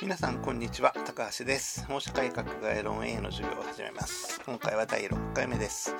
[0.00, 0.94] 皆さんこんにちは。
[1.04, 1.84] 高橋です。
[1.86, 4.40] 放射改革概論 A の授業を始めます。
[4.46, 5.96] 今回は第6回目です。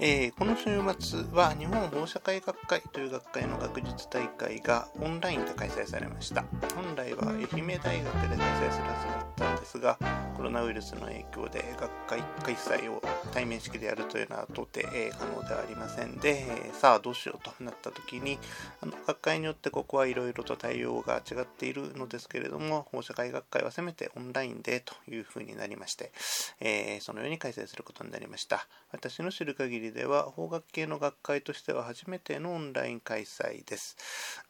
[0.00, 0.64] えー、この週
[0.98, 6.44] 末は日本放射会学会という学会の学術大会がオンラインで開催されました。
[6.74, 9.96] 本来は愛媛大学で開催するはずだったんですが
[10.36, 13.02] コロナウイルスの影響で学会開催を
[13.32, 14.86] 対面式でやるというのは到底、
[15.18, 18.38] 可能ではありませんで、え、さあどうしようとなった時に
[18.80, 26.12] あの学会によってここはいろいろと対応が違っているのですけれども放射会学会はせめてオンラインでというふうになりまして、
[26.60, 33.96] えそのように開催することになりました私の知る限りでは法学系の学会としては初めてのオンライン開催です。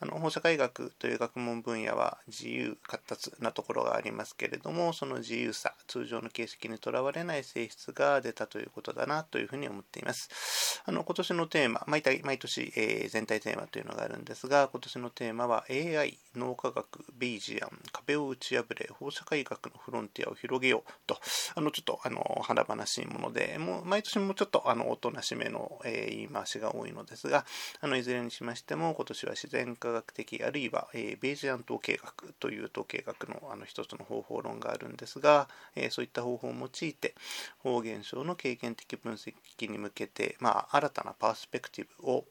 [0.01, 10.83] あの放射科医学という学問分野は自由活達なところがありますけれどもその自由さ通常の形式にとらわれない性質が出たということだなというふうに思っています。
[10.85, 21.19] あの今年のテーマ毎毎年、えー、全体テーマというのがあるんですが今年のテーマは AI 脳科学ベイジアン壁を打ち破れ放射科医学のフロンティアを広げようと
[21.55, 27.45] あのちょっとあの華々しいものでもう毎年もちょっとあのおとなしめの、えー、言い回しが多いのですが、
[27.81, 37.15] あのいずれにしましても、今年は自然科学的、あるいは、えー、ベージアン統計学という統計学のあの一つの方法論があるんですが、えー、そういった方法を用いて、
[37.59, 39.35] 方言症の経験的分析
[39.71, 42.25] に向けて、まあ、新たなパースペクティブを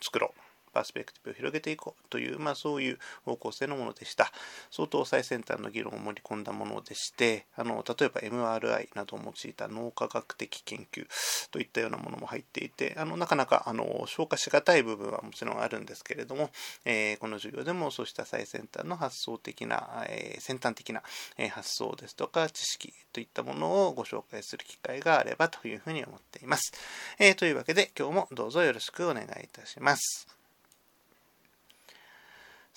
[0.00, 0.51] 作ろう。
[0.72, 4.32] パースペクティブを広げていこうという、まあ、そういう方向性のものでした。
[4.70, 11.06] 相当最先端の議論を盛り込んだものでして、あの例えば MRI などを用いた脳科学的研究
[11.50, 16.50] といったようなものも入っていて、あのなかなかあの消化しがたい部分はもちろんあるんですけれども、
[16.84, 21.02] えー、この授業でもそうした最先端の発想的な、えー、先端的な
[21.50, 26.72] 発想ですとか知識といったものをご紹介する機会があればというふうに思っています。
[27.18, 30.41] え、というわけで今日もどうぞよろしくお願いいたします。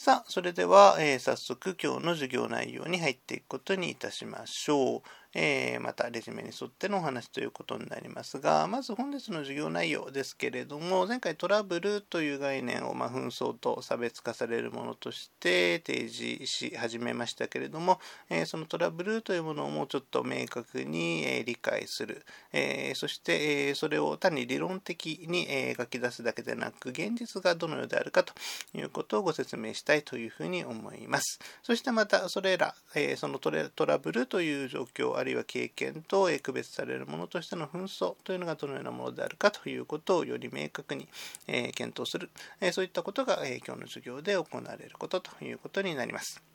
[0.06, 5.02] さあ、それでは、えー、早速今日の授業内容に入っていくことにいたしましょう。
[5.38, 28.34] えー、またレジュメに沿ってのお話ということになりますが、まず本日の授業内容ですけれども、前回トラブルという概念を、ま、紛争と差別化されるものとして提示し始めましたけれども、え、そのトラブルというものをもうちょっと明確に、え、理解する、えそして、えそれを単に理論的に、え書き出すだけでなく、現実がどのようであるかと
[28.74, 31.40] いうことをご説明したいというふうに思います。
[31.62, 33.52] そしてまた、それら、えそのト
[33.86, 41.10] ラブルという状況、るいは経験と区別されるものとしての紛争というのがどのようなものであるかということをより明確に
[41.46, 42.30] 検討する、
[42.72, 46.55] そういったことが今日の授業で行われることということになります。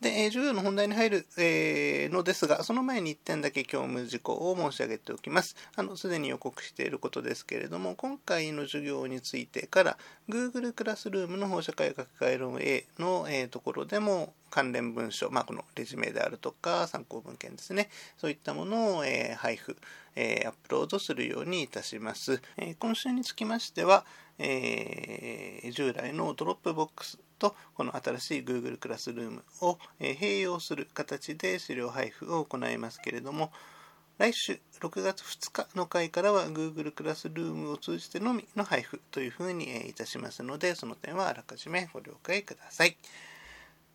[0.00, 5.56] で、授業の本題に入る、えー、のですが、その前に1点だけ教務事項を申し上げておきます。
[5.74, 9.98] あの、すでに予告していることですけれども、今回の授業についてから、
[10.28, 19.76] Google Classroom の法社会学概論 A の、えー、ところでも、関連文書、まあ、このレジュメであるとか、参考文献ですね、そういったものを、えー、配布、
[20.14, 22.40] えー、アップロードするようにいたします。
[22.56, 24.04] えー、今週につきましては、
[24.38, 33.52] えー、従来の Dropbox とこの新しい Google クラスルームを併用する形で資料配布を行いますけれども
[34.18, 42.96] 来週6月2日の回からは Google クラスルームを通じてのみの配布というふうにいたしますのでその点はあらかじめご了解ください。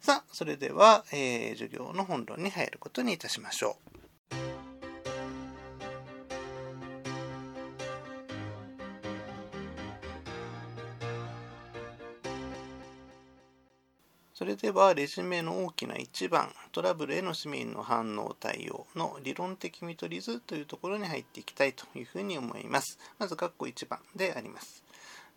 [0.02, 3.78] さあ、それでは、えー、授業の本論に入ることにいたしましょ
[4.36, 4.61] う。
[14.42, 22.98] それではレジュメの大きな1番トラブルへの市民の反応対応の理論的見取り図というところに入っていきたいというふうに思います。
[23.20, 24.81] まず、括弧1番であります。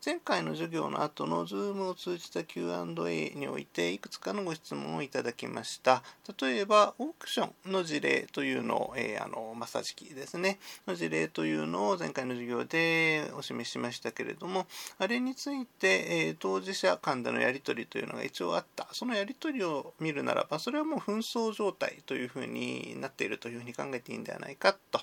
[0.05, 6.03] 前回の授業の後の Zoom を通じた Q&A においていくつかのご質問をいただきました。
[6.39, 14.67] 例えば、オークションの事例というのを、えー、あのマッサージ機ですね、の事例というのを前回の授業でお示ししましたけれども、
[14.99, 18.87] あれについて、えー、当事者間でのやり取りというのが一応あった。
[18.93, 25.01] そのやり取りを見るならば、それはもう紛争状態というふうになっているというふうに考えていいんではないかと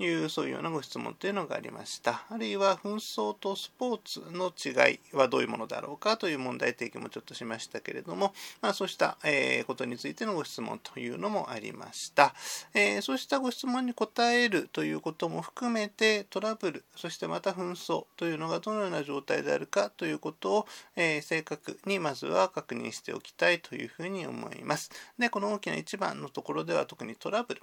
[0.00, 2.24] いう、そういうようなご質問というのがありました。
[2.28, 12.34] あるいは、紛争とスポーツの違いはどういうものだろうかという問題提起もちょっとしましたけれども、まあ、そうした、えー、ことについてのご質問というのもありました、
[12.74, 20.66] え、そうしたご質問に答えるということも含めてトラブルそしてまた紛争というのがどのような状態であるかということを、
[20.96, 24.90] え、正確にまずは確認しておきたいというふうに思います。
[25.18, 27.62] でこの大きな一番のところでは特にトラブル。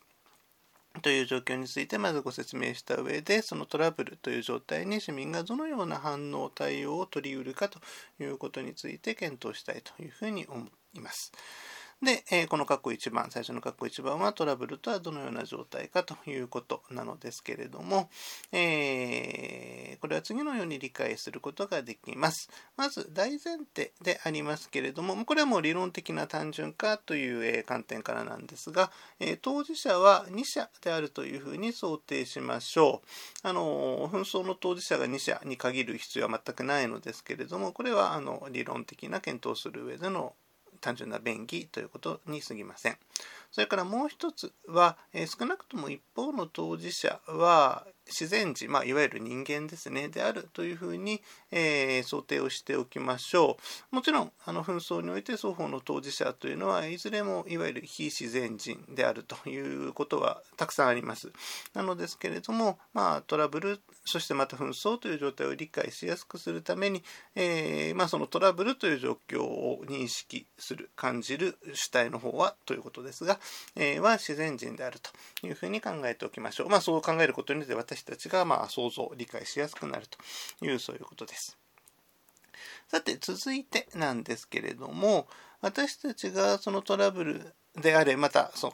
[1.02, 7.80] という状況についてまずご説明した上でそのトラブルという状態に市民がどのような反応対応を取りうるかと
[8.20, 11.32] いうことについて検討したいというふうに思います。
[12.04, 18.10] で、えー、この括弧1番、最初の括弧1番はトラブルとはどのような状態かということなのですけれども、
[18.52, 22.50] えー、これは次のように理解することができます。
[22.76, 33.02] まず、大前提でありますけれども、これはもう理論的な単純化という、観点からなんですが、え当事者は2者であるというふうに想定しましょ
[33.44, 33.48] う。
[33.48, 40.34] あの、紛争の当事者が2者に限る必要は全くないのですけれども、これはあの理論的な検討する上での
[40.82, 42.98] 単純な便宜ということに過ぎません。
[43.52, 53.58] それからもう一つは、え少なくとも一方の当事者は自然児、まあ、いわゆる人間ですね、であるというふうに、えー、想定をしておきましょ
[53.92, 53.96] う。
[53.96, 61.32] もちろん、あの紛争において双方の当事者というのはいずれもいわゆる非自然人であるということはたくさんあります。
[61.74, 67.04] なのですけれども、まあ、トラブル、そしてまた紛争という状態を理解しやすくするために、
[67.36, 73.40] えー、まあ、そのトラブルという状況を認識する、感じる主体の方はということですが、
[73.76, 76.70] えー、は自然人であるというふうに考えておきましょう。
[76.70, 81.58] まあ、そう考えることによって私たちがまあ想像、理解しやすくなるというそういうことです。
[82.88, 85.28] さて、続いてなんですけれども、
[85.62, 88.74] 私たちがそのトラブルであれ、またそ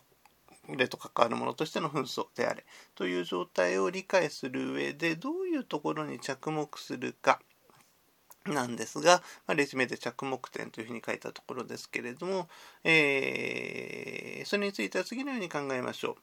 [0.76, 2.66] れと関わるものとしての紛争であれ
[2.96, 7.40] という状態を理解する上でどういうところに着目するか
[8.48, 12.48] なんですが、まあ、レジュメで着目点というふうに書いたところですけれども、
[12.84, 16.16] えー、それについては次のように考えましょう。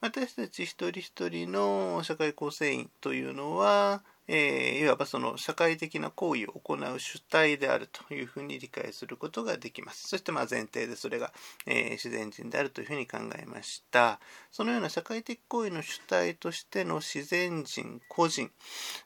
[0.00, 10.08] 私たち一人一人の社会構成員というのは、えー、いわばその社会的な行為を行う主体であるというふうに理解することができます。
[10.08, 11.32] そしてまあ前提でそれが、
[11.66, 14.20] えー、自然人であるというふうに考えました。
[14.50, 18.50] そのような社会的行為の主体としての自然人、個人、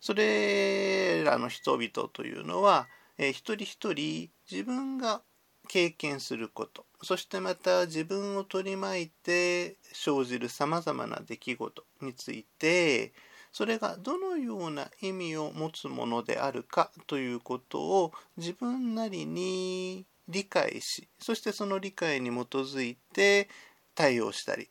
[0.01, 5.23] それらの人々というのは、えー、一人一人自分が
[5.67, 13.13] 経験することそしてまた自分を取り巻いて生じるさまざまな出来事について
[13.57, 23.49] それがどのような意味を持つものであるかということを自分なりに理解しそしてその理解に基づいて
[23.95, 24.69] 対応したり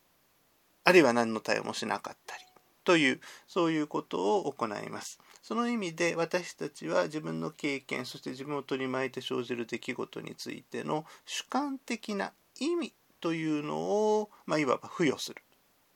[0.84, 2.44] あるいは何の対応もしなかったり
[2.84, 5.20] というそういうことを行います。
[5.42, 15.42] その意味で私たちは自分の経験そして自分を取り巻いて生じる出来事についての主観的な意味というのを、まあ、いわば付与する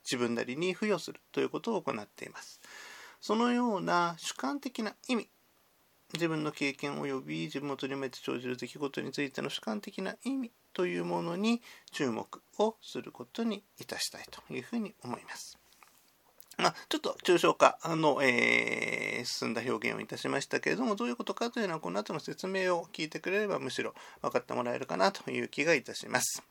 [0.09, 2.59] 自分なりに付与するということを行っています。
[3.19, 5.29] そのような主観的な意味
[6.13, 11.61] 自分の経験及び自分を取り巻いて生じる出来事についての主観的な意味というものに
[11.91, 15.59] 注目をすることにいたしたいというふうに思います。
[16.57, 26.43] まあ、ちょっと抽象化の、えー、進んだ表現をいたしましたけれどもどういうことかというのはこの後の説明を聞いてくれればむしろ分かってもらえるかなという気がいたします。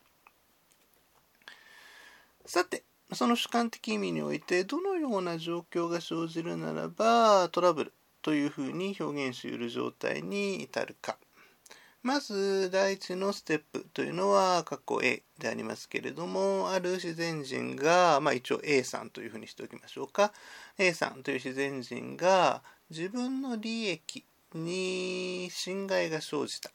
[2.47, 2.83] さて
[3.13, 11.17] その主観的意味においてどのような状況が生じるならばトラブルというふうに表現しうる状態に至るか。
[12.01, 20.31] まず第一のステップというのは括弧 A でありますけれどもある自然人が、まあ、一応 A さんというふうにしておきましょうか。
[20.77, 24.23] A さんという自然人が自分の利益
[24.53, 26.71] に侵害が生じた。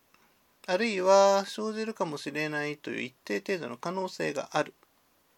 [0.66, 4.74] あるいは生じるかもしれないという一定程度の可能性がある。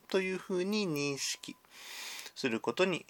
[0.08, 1.56] というふうに認識
[2.34, 3.06] することに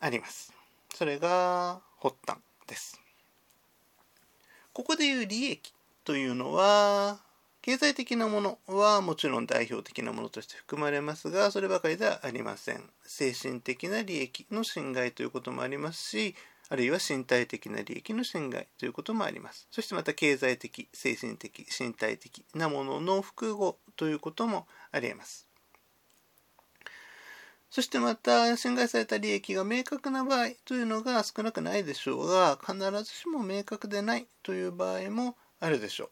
[0.00, 0.52] あります。
[0.94, 3.00] それが発端です。
[4.72, 5.74] ここでいう利益
[6.04, 7.20] というのは
[7.62, 16.34] 経済的なものはもちろん代表的なものとして含まれますがそればかりではありません精神的な利益の侵害ということもありますし
[16.70, 25.49] あるいは身体的な利益の侵害ということもありますそしてまた経済的精神的身体的なものの複合ということもありえます
[27.70, 36.10] そしてまた侵害された利益が明確な場合というのが少なくないでしょうが必ずしも明確でないという場合もあるでしょう。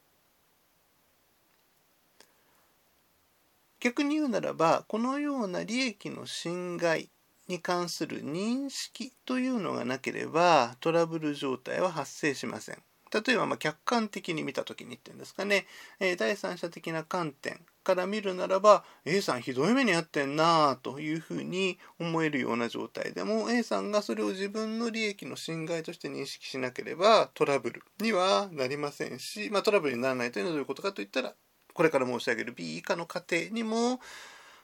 [3.81, 7.09] 逆に言うならばこのような利益の侵害
[7.47, 12.83] に関する認識というのがなければトラブル状態は発生しません。
[13.11, 15.65] 例えばま客観的に見た時にっていうんですかね、
[15.99, 31.33] え、第三者的な観点から見るならば A さんひどい目に遭ってんなというふうに思えるような状態でも A さんがそれを自分の利益の侵害として認識しなければトラブルにはなりませんし、まあ、トラブルにならないというのはどういうことかといったら
[31.73, 33.99] これから申し上げる B 以下の過程にも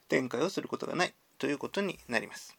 [0.07, 2.57] 展開をすることがないということになります。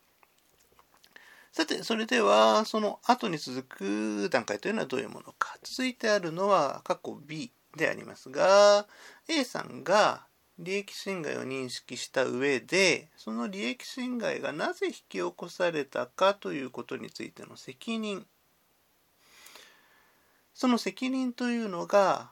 [1.52, 5.56] さて、それでは、その後に続く段階というのはどういうものか。
[5.62, 8.86] 続いてあるのは、過去 B でありますが、
[9.26, 10.25] A さんが
[10.58, 18.26] 利益侵害を認識した上で、その利益侵害がなぜ引き起こされたかということについての責任。
[20.54, 22.30] その責任というのが、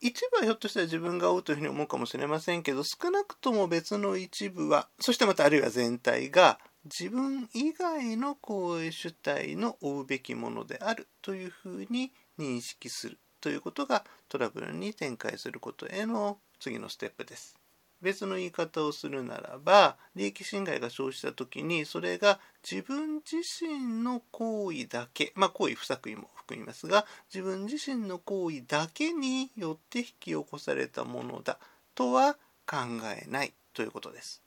[0.00, 17.56] 一部はひょっとしたら自分が負うというふうに思うかもしれませんけど、少なくとも別の一部は、そしてまたあるいは全体が自分以外の行為主体の負うべきものであるというふうに認識するということがトラブルに展開することへの次のステップです。
[18.02, 31.58] 別の言い方をするならば利益侵害が生じた時にそれが自分自身の行為だけまあ行為不作為も含みますが自分自身の行為だけによって引き起こされたものだ
[31.94, 32.34] とは
[32.66, 32.76] 考
[33.18, 34.45] えないということです。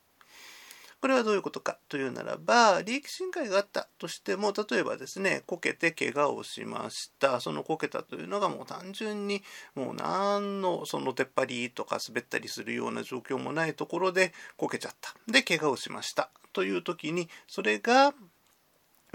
[1.01, 7.39] これはどういうことかというならば、利益侵害があったとしても、例えばですね、こけて怪我をしました。
[7.39, 9.41] そのこけたというのがもう単純に、
[9.75, 15.13] もう何のその出っ張りとか滑ったりするような状況もないところでこけちゃった。
[15.31, 16.29] で、怪我をしました。
[16.51, 18.13] という時に、それが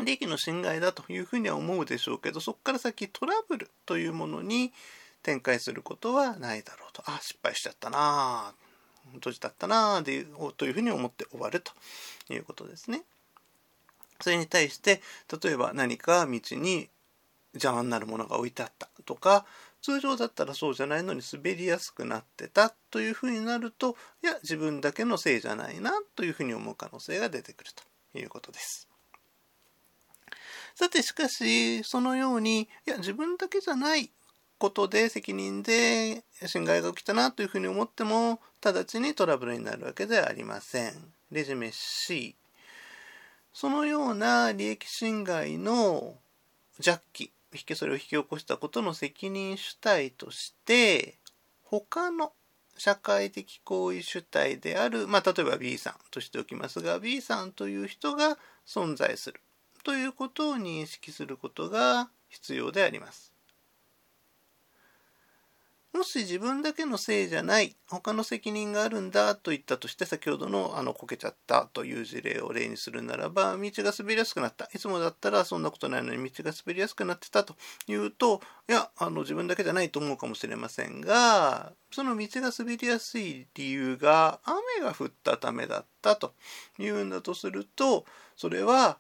[0.03, 4.73] 利益の侵害だというふうには思うでしょうけど、そこから先トラブルというものに
[5.23, 7.03] 展開することはないだろうと。
[7.07, 8.55] あ、失敗しちゃったな
[9.21, 10.21] 年だったなとい
[10.71, 11.73] うふうに思って終わると
[12.33, 13.03] いうことですね。
[14.21, 15.03] それに対して
[15.43, 16.89] 例えば何か道に
[17.55, 19.45] 邪魔になるものが置いてあったとか
[19.83, 27.71] 通常だったらそうじゃないのに滑りやすくなってたというふうになるといや自分だけのせいじゃないなというふうに思う可能性が出てくる
[28.13, 28.89] ということです。
[30.75, 34.11] さてしかしそのようにいや自分だけじゃない
[34.64, 40.94] ことで責任で侵害が起きたなというふうに思っても直ちにトラブルになるわけではありません。
[41.30, 42.35] レジュメ C
[43.52, 46.14] そのような利益侵害の
[46.80, 51.18] 弱気引きそれを引き起こしたことの責任主体として
[51.64, 52.33] 他の
[52.78, 59.42] 社会的行為主体である、まあ、例えば B さんとしておきますが B さんという人が存在する
[59.83, 63.34] ということを認識することが必要であります。
[65.95, 74.69] もし自分だけのせいじゃない、他の責任があるんだと言ったとして、先ほどのあのこけちゃったという事例を例にするならば、道が滑りやすくなった。
[74.75, 77.55] いつもだったらそんなことないのに道が滑りやすくなってたと
[77.87, 86.35] いうと、いや、あの自分だけじゃないと思うかもしれませんが、その道が滑りやすい理由が雨が降ったためだったと
[86.77, 88.05] いうんだとすると、
[88.37, 88.99] それは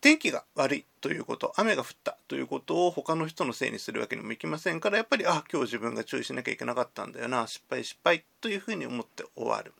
[0.00, 9.74] 天気が悪いということ、雨が降ったということを他の人のせいにするわけにもいきませんから、やっぱり、あ、今日自分が注意しなきゃいけなかったんだよな、失敗失敗というふうに思って終わる。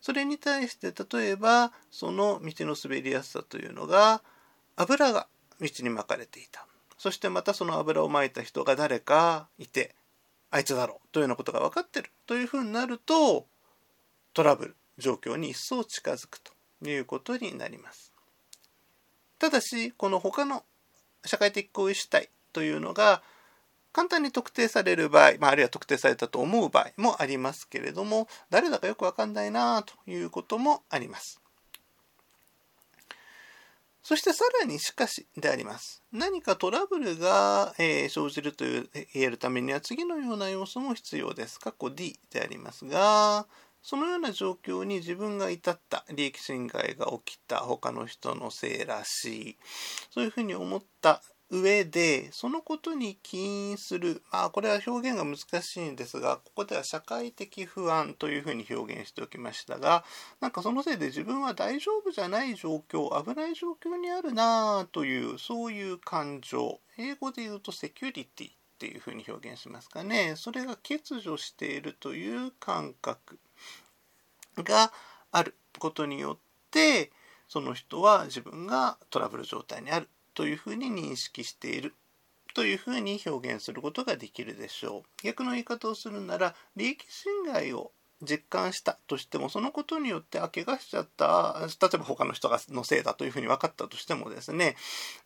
[0.00, 4.22] それに対して、例えば、その道の滑りやすさというのが、
[4.76, 5.28] 油が
[5.60, 6.66] 道に巻かれていた。
[6.98, 9.94] そしてまたその油をまいた人が誰かいて、
[10.50, 13.46] あいつだろうというようなことが分かってるというふうになると、
[14.32, 16.52] トラブル、状況に一層近づくと
[16.88, 18.13] いうことになります。
[19.38, 20.64] ただし、この他の
[21.24, 23.22] 社会的行為主体というのが
[23.92, 31.40] 簡単に特定される場合、まあ、あるいは特定されたと思う場合もありますけれども、誰だかよくわかんないなということもあります。
[34.02, 36.02] そしてさらにしかしであります。
[36.12, 41.58] 何かトラブルが、えー、生じるという言えるためには次のような要素も必要です。
[41.58, 43.46] 括弧 D でありますが、
[43.84, 49.56] そのような状況に自分が至った利益侵害が起きた他の人のせいらしい
[50.10, 60.02] そういうふうに思った上でそのことに起因するまあこれは表現が難しいんですがここでは社会的不安というふうに表現しておきましたが
[60.40, 66.80] なんかそのせいで自分は大丈夫じゃない状況危ない状況にあるなあというそういう感情。
[66.96, 70.34] 英語で言うとセキュリティっていうふうに表現しますかね。
[70.36, 73.38] それが欠如しているという感覚。
[74.62, 74.92] が
[75.32, 76.38] あることによっ
[76.70, 77.10] て
[77.48, 81.94] その人は自分がトラブル状態にあるというふうに認識している
[82.54, 85.02] というふうに表現することができるでしょう。
[85.24, 87.90] 逆の言い方をするなら利益侵害を
[88.22, 94.76] 実感したとしてもそのことによってあ怪我しちゃった例えば他の人がのせいだというふうに分かったとしてもですね、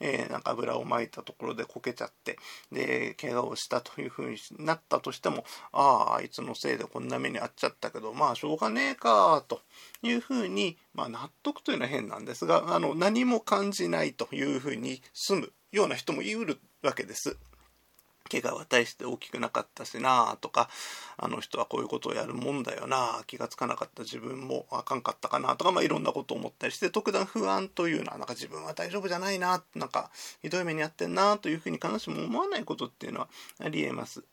[0.01, 2.39] えー、なんか油をまいたところでこけちゃって
[2.73, 9.61] で怪我をしたというふうになったとしてもあああいつのせいでこんな目に遭っちゃったけどまあしょうがねえかと
[10.03, 17.37] いうふうに、まあ、納得というのは変なんですがあの何も感じないというふうに済むような人もいるわけです。
[18.29, 20.69] 怪我は大して大きくなかったしなとか
[21.17, 30.11] あの人はこういうことをやるもんだよな気がつかなかった自分もあかんかったかなとか、まあ、いろんなことを思ったりして特段不安というのはなんか自分は大丈夫じゃないななんか
[30.43, 33.29] ひどい目に遭ってんなというふうに必ずしも思わないことっていうのは
[33.61, 34.25] ありえます。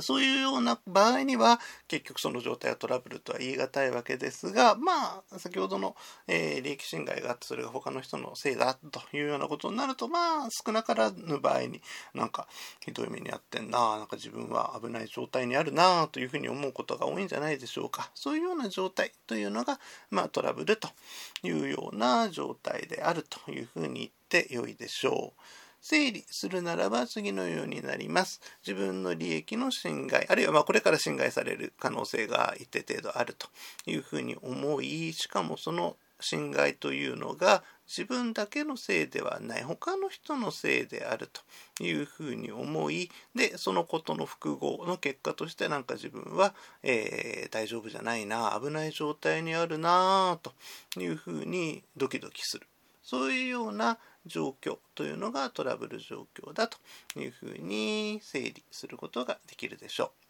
[0.00, 5.94] そういうような場合には結局その状態はトラブルとは言い難いわけですがまあ先ほどの、
[6.26, 11.82] えー、利益侵害があってそれが他の人のせいだというようなことになるとまあ少なからぬ場合に
[12.14, 12.48] なんか
[12.80, 19.78] ひどい目に遭ってんななんか自分は危ない状態にあるなというふうに思うことが多いんじゃないでしょうかそういうような状態というのが、
[20.10, 20.88] まあ、トラブルと
[21.42, 24.10] いうような状態であるというふうに言っ
[24.46, 25.63] てよいでしょう。
[25.84, 28.40] 整理するならば次のようになります。
[28.66, 33.48] 自分の利益の侵害、あるいはまこれから侵害される可能性が一定程度あると
[33.84, 50.52] いうふうに思い、しかもその侵害というのが自分だけのせいではない他の人のせいであるというふうに思いでそのことの複合の結果としてなんか自分は、えー、大丈夫じゃないな危ない状態にあるなと
[50.98, 52.66] いうふうにドキドキする
[53.02, 56.78] そういうような状況というのがトラブル状況だと
[57.18, 60.24] いうふうに整理することができるでしょう。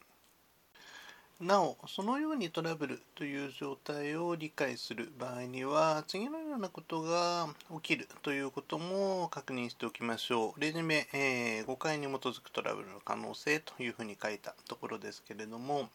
[1.41, 10.61] なお、そのようにトラブルという状態を理解する場合には、次のようなことが起きるということも確認しておきましょう。
[10.61, 15.89] 例示名、えー、誤解に基づくトラブルの可能性というふうに書いたところですけれども、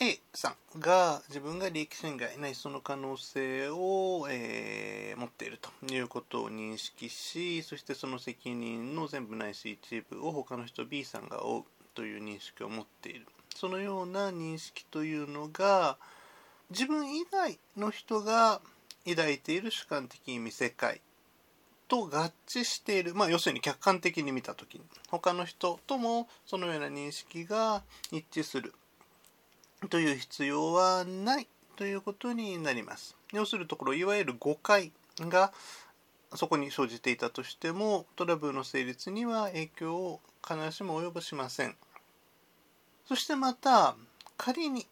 [0.00, 13.26] A さんが自分が利益侵害ないその可能性を、えー、持っているということを認識しそしてその責任の全部ないし一部を他の人 B さんが負うという認識を持っている。
[13.54, 15.96] そのような認識というのが
[16.70, 18.60] 自分以外の人が
[19.08, 21.00] 抱いている主観的意味世界
[21.86, 24.80] と合致している、まあ、要するに客観的に見た時に。
[25.08, 28.74] 他の人ともそのような認識が一致する。
[29.88, 33.16] という必要はないということになります。
[33.32, 35.52] 要するところいわゆる誤解が
[36.34, 41.74] そこに生じていたとしてもトラブルの成立には影響を必ずしも及ぼしません。
[43.06, 43.96] そしてまた
[44.36, 44.86] 仮に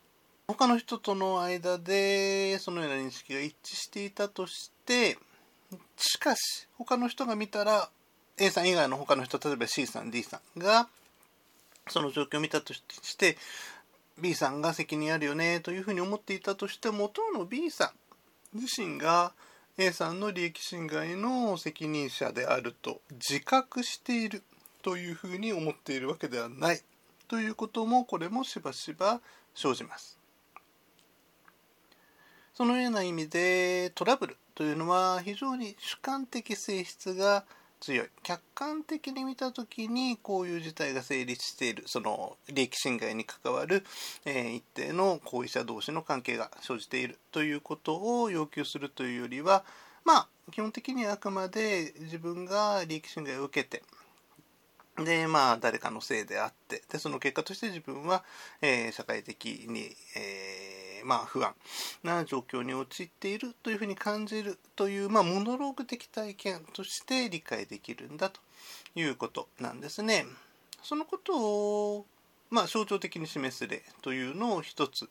[0.47, 5.19] 他の人との間でそのような認識が一致していたとして
[5.97, 7.89] しかし他の人が見たら
[8.39, 10.89] A さん以外の他の人例えば C さん D さんが
[11.89, 12.83] その状況を見たとし
[13.17, 13.37] て
[14.21, 17.93] B さんが責任あるよねというふうに思っていたとしても当の B さ
[18.55, 19.33] ん自身が
[19.79, 24.43] A さんの利益侵害の責任者であると自覚している
[24.83, 26.81] というふうに思っているわけではない
[27.27, 29.21] ということもこれもしばしば
[29.55, 30.19] 生じます。
[32.53, 37.45] そのような意味でトラブルというのは非常に主観的性質が
[37.83, 38.09] 強い。
[38.23, 41.83] 客観的に見た時にこういう事態が成立している。
[41.87, 43.85] その利益侵害に関わる、
[44.25, 47.19] えー、一定の行為者同士の関係が生じている。
[47.33, 49.65] ということを要求するというよりは
[50.05, 53.83] まあ基本的にあくまで自分が利益侵害を受けて
[54.99, 58.25] でまあ誰かのせいであってでその結果として自分は、
[58.61, 61.55] えー、社会的に、えーまあ、不安
[62.03, 68.41] な状況に陥っているというふうに感じるという、まあ、モノローグ的体験として理解できるんだと
[68.95, 70.27] いうことなんですね。
[70.83, 72.07] そのことを、
[72.51, 75.09] まあ、象徴的に示す例というのを一つ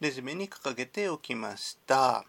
[0.00, 2.24] レジュメに掲げておきました。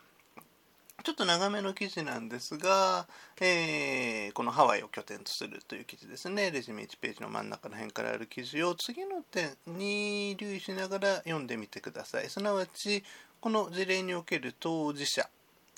[1.03, 3.07] ちょっと長めの記事なんですが、
[3.39, 6.51] えー、このハワイを拠点とするという記事ですね。
[6.51, 12.29] レジュメ1ページの真ん中の辺からある記事を次の点に留意しながら読んでみてください。
[12.29, 13.03] すなわち、
[13.39, 15.29] この事例における当事者、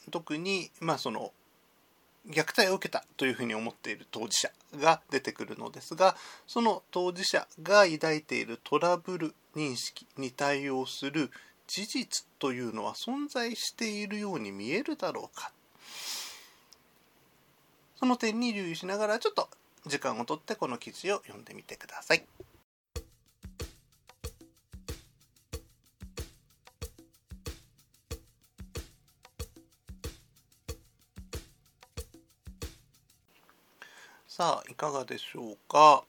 [0.10, 1.32] 特に、まあその、
[2.28, 6.16] 虐待を受けたというふうに思っている当事者が出てくるのですが、
[6.48, 11.30] その当事者が抱いているトラブル認識に対応する
[11.70, 15.52] 事実というのは存在しているように見えるだろうか
[17.96, 19.48] その点に留意しながらちょっと
[19.86, 22.26] 時間をとってこの記事を読んでみてください。
[34.28, 36.04] さあいかがでしょうか？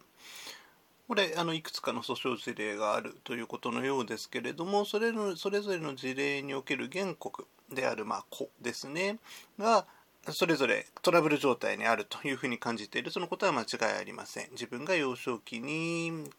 [1.10, 9.18] これあのいくつかの訴訟事例があるということのようですけれどもそれのそれぞれの事例における原告であるまあ子ですね
[9.58, 9.86] が
[10.28, 13.10] それぞれトラブル状態にあるというふうに感じている。
[13.10, 14.50] そのことは間違いありません。
[14.52, 16.30] 自分が幼少期に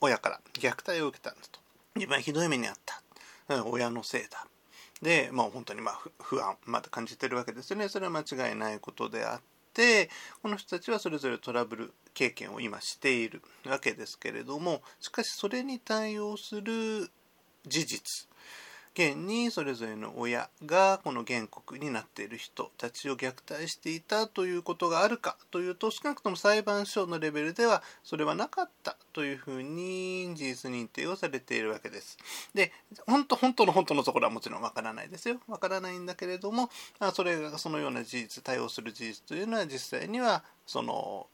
[0.00, 1.60] 親から虐待を受けたんだと。
[1.94, 3.62] 自分はひどい目にあった。
[3.62, 4.44] 親のせいだ。
[5.02, 7.88] で、まあ、本当にまあ不安まだ感じてるわけですよね。
[7.88, 9.40] それは間違いないことであっ
[9.76, 10.08] て
[10.42, 17.10] この人たちはそれぞれトラブル経験を今しているわけですけれどもしかしそれに対応する
[17.66, 18.26] 事実
[18.96, 32.16] 現にそれぞれの親がこの原告になっている人たちを虐待していたということがあるかというと少なくとも裁判所のレベルではそれはなかったというふうに事実認定をされているわけです。
[32.54, 32.72] で
[33.06, 35.40] 本当本当の本当のところはもちろんわからないですよ。
[35.46, 36.70] わからないんだけれども
[37.12, 41.26] それがそのような事実対応する事実というのは実際にはその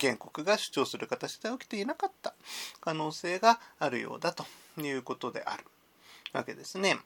[0.00, 2.34] 原告が主張する形で起きていなかった
[2.80, 4.44] 可能性があるようだと
[4.80, 5.64] いうことである。
[6.36, 6.98] わけですね。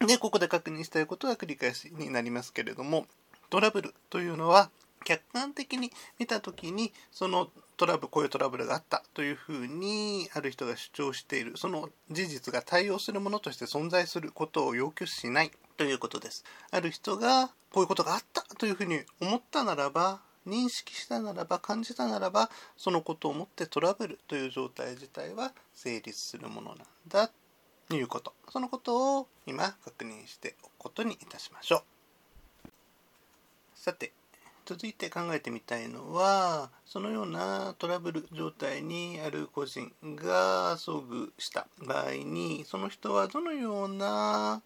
[0.00, 3.06] で、ここで確認したいことは繰り返しになりますけれども、
[3.50, 4.70] トラブルというのは
[5.04, 27.30] 客観的に見た時にそのトラブルこういうトラブルがあったというふうにある人が主張しているその事実が対応するものとして存在することを要求しないということですある人がこういうことがあったというふうに思ったならば認識したならば感じたならばそのことをもってトラブルという状態自体は成立するものなんだ
[27.94, 28.34] いうこと。
[28.50, 31.84] そのことを今確認しておくことにいたしましょ
[32.64, 32.68] う。
[33.74, 34.12] さて
[34.66, 44.62] 続いて考えてみたいのはそのようなトラブル状態にある個人が遭遇した場合にその人はどのような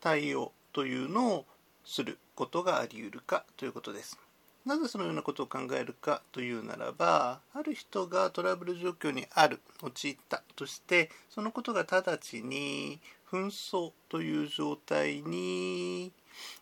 [0.00, 1.46] 対応というのを
[1.84, 4.18] することがあり得るかということです。
[4.66, 12.98] なぜそのようなことを考えるかというならばある人がトラブル状況にある陥ったとしてそのことが直ちに
[13.30, 16.12] 紛争という状態に、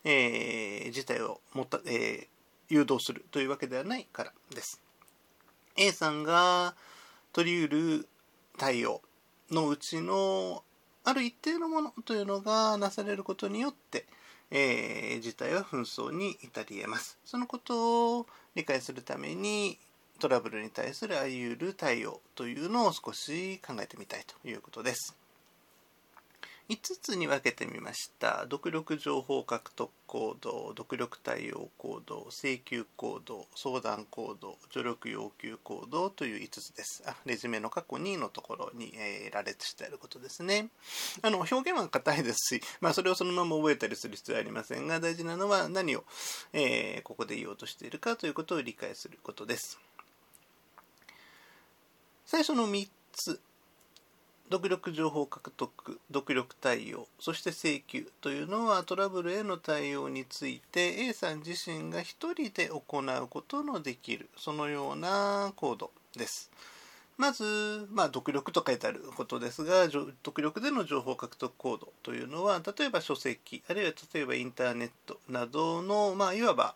[0.04, 4.80] えー、事態をもた、えー、誘導するというわけではないからです。
[5.76, 6.74] A さんが
[7.32, 8.08] 取り得る
[8.58, 9.00] 対応
[9.50, 10.64] のうちの
[11.04, 14.06] ある一定のものというのがなされることによって
[14.54, 17.18] えー、事態は紛争に至り得ます。
[17.24, 19.78] そのことを理解するために
[20.18, 25.16] トラブルに対するあり得る対応というのを少し考えてみたいということです。
[26.72, 28.46] 5つに分けてみました。
[28.46, 37.02] 独力情報獲得行動、独力対応行動、請求行動、相談行動、助力要求行動という5つです。
[37.06, 40.68] あレジュメの過去2のところに、えー、羅列してあることですね。
[41.20, 46.04] あの表現は硬いですし、まあ、それをそのまま覚えたりする必要はありませんが、大事なのは何を、
[46.54, 49.78] えー、ここで言おうとしているかということを理解することです。
[52.24, 53.40] 最初の3つ
[54.52, 66.50] 独力情報獲得、独力対応、そして請求というのはトラブルへの対応について A さん自身が一人で行うことのできる、そのようなコードです。
[67.16, 69.88] まず、まあ、独力と書いてあることですが、
[70.22, 76.74] 独力での情報獲得コードというのは、例えば書籍、あるいは例えばインターネットなどの、まあ、いわば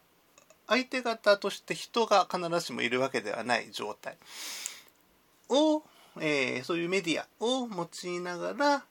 [0.67, 4.17] 相手方として人が必ずしもいるわけではない状態
[5.51, 5.83] を
[6.21, 8.85] えー、そういうメディアを用いながら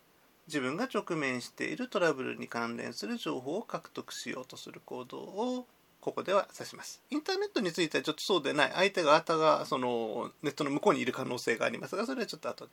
[0.48, 5.68] 自分が直面しているトラブルに関連する情報を獲得しようとする行動を
[6.06, 7.02] ここでは指します。
[7.10, 8.72] インターネットについてはちょっとそうでない。
[8.76, 12.72] 相手があたがそのネットの向こうにいる可能性がありますが、それはちょっと後で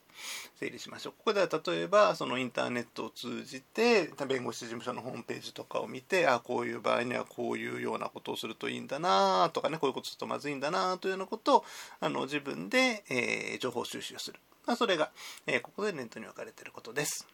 [0.61, 1.13] 整理しましょう。
[1.17, 11.65] ここでは例えばそのインターネットを通じて弁護士事務所のホームページとかを見て、あこういう場合にはこういうようなことをするといいんだなとかね、こういうことするとまずいんだなというようなことを
[12.01, 14.39] あの自分で、えー、情報収集する。
[14.67, 15.11] まあ、それが、
[15.47, 17.27] えー、ここでネットに分かれていることです。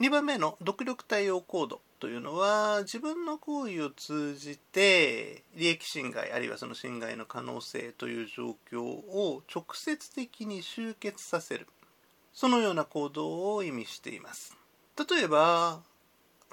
[0.00, 11.66] 2番目の独力対応コードというのは自分の行為を通じて利益侵害あるいはその侵害の可能性という状況を直接的に集結させる。
[12.32, 14.56] そのような行動を意味しています。
[15.10, 15.80] 例えば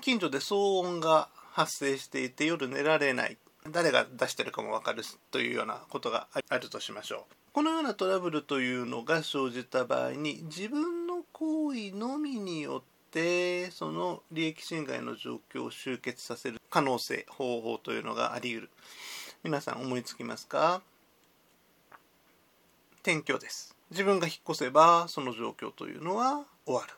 [0.01, 3.37] 近所で騒音が発生していて夜寝られない。
[3.69, 7.35] 誰が出してるかも分かるというようなことがあるとしましょう。
[7.53, 18.69] このようなトラブルというのが生じた場合に自分の行為のみによってその利益侵害の状況を集結させる可能性方法というのがあり得る。
[19.43, 20.81] 皆さん思いつきますか？
[23.03, 23.75] 転居です。
[23.91, 26.93] 自分が引っ越せばその状況というのは終わる。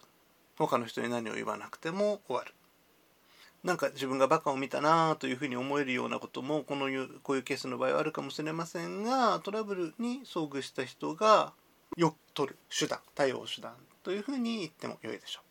[0.58, 2.54] 他の人に何を言わなくても終わる。
[3.63, 6.88] なんか自分がバカを見たなあというふうに思えるようなこともこの
[7.23, 11.51] こういうケースの場合はあるかもしれませんがトラブルに遭遇した人が
[11.97, 13.73] よく取る手段対応手段
[14.04, 15.44] というふうに言ってもよいでしょう。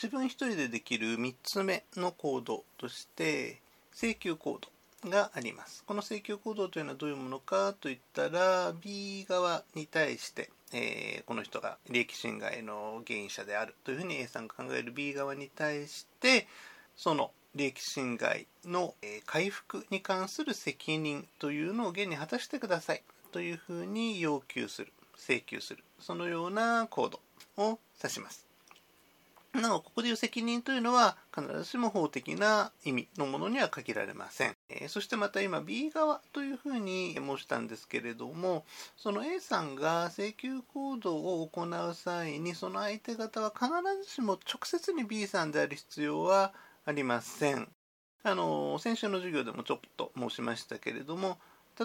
[0.00, 3.58] 自分一人でできる3つ目の行動として
[3.92, 4.60] 請求行
[5.02, 5.82] 動があります。
[5.88, 16.46] この請求行動というのはどういうものかといったら B 側に対して、えー、この人が利益侵害の原因者であるというふうに A さんが考える B 側に対して
[16.96, 18.94] その利益侵害の
[19.26, 27.20] 回復に関する責任というのを現に果たしてくださいというふうに要求する請求するそのようなコード
[27.56, 28.47] を指します
[29.54, 38.64] なおここでいう責任というのは必ずしも法的な意味のものには限られません、えそしてまた今 B 側というふうに申したんですけれども
[38.96, 43.68] その A さんが請求行動を行う際にその相手方は必
[44.04, 46.52] ずしも直接に B さんである必要は
[46.84, 47.68] ありません。
[48.24, 51.38] あの先週の授業でもちょっと申しましたけれども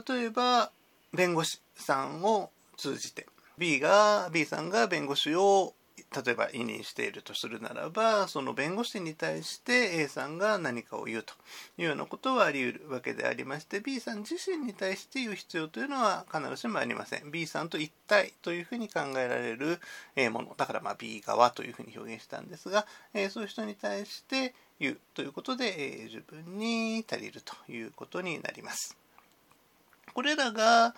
[0.07, 0.71] 例えば
[1.13, 11.33] 弁護士さんを通じて B が B さんが弁護士を例えば委任しているとするならばその弁護士に対して A さんが何かを言うと
[11.77, 17.31] いうようなことはあり得るわけでありまして B さん自身に対して言う必要というのは必ずしもありません。
[17.31, 19.79] B さんと一体というふうに考えられる
[20.31, 20.53] もの。
[20.57, 22.85] だからま B 側というふうに表現したんですが
[23.29, 28.97] そういう人に対して言うということで十分に足りるということになります。
[30.13, 30.95] これらが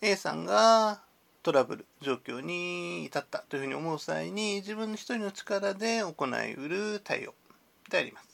[0.00, 1.00] A さんが
[1.42, 7.34] トラブル状況に至ったというふうに思う際に自分一人の力で行いうる対応
[7.90, 8.28] であります。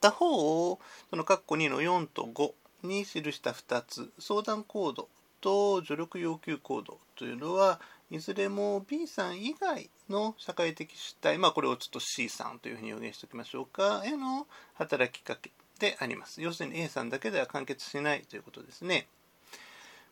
[0.00, 2.52] 他方をその括弧2の4と5
[2.86, 5.08] に記した2つ相談コード
[5.40, 19.06] と助力要求コードというのはいずれも B さん以外の社会的主体まあこれをちょっと C さんというふうに表現しておきましょうかへの働きかけであります要するに A さんだけでは完結しないということですね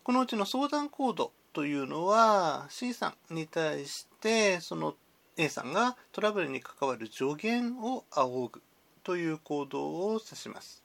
[0.03, 4.95] このうちの相談コードというのは C さんに対してその
[5.37, 8.61] A さんがトラブルに関わる助言を仰ぐ
[9.03, 10.83] という行動を指します。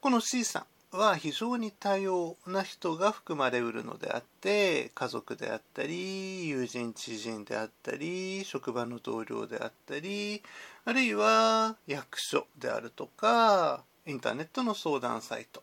[0.00, 10.42] この C さんは非常に多様な人が含まれうるのであって家族であったり友人知人であったり職場の同僚であったり
[10.84, 15.62] あるいは役所であるとかインターネットの相談サイト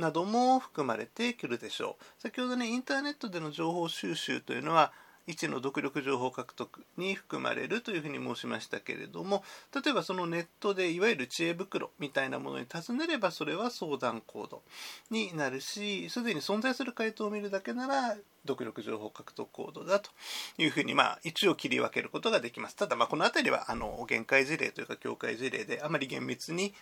[0.00, 2.04] なども含まれてくるでしょう。
[2.20, 4.92] 先ほどね、インターネットでの情報収集というのは、
[5.26, 14.62] 位置の独力情報獲得に含まれるというふうに申しましたけれども例えばそのネットでいわゆる知恵袋みたいなものに尋ねればそれは相談コード
[15.10, 20.10] になるしすでに存在する回答を見るだけなら独力情報獲得コードだと
[20.58, 22.76] いうふうに、まあ、一応切り分けることができます。
[22.76, 26.74] ただ、まあ、この辺りは、あの、限界事例というか、境界事例で、あまり厳密に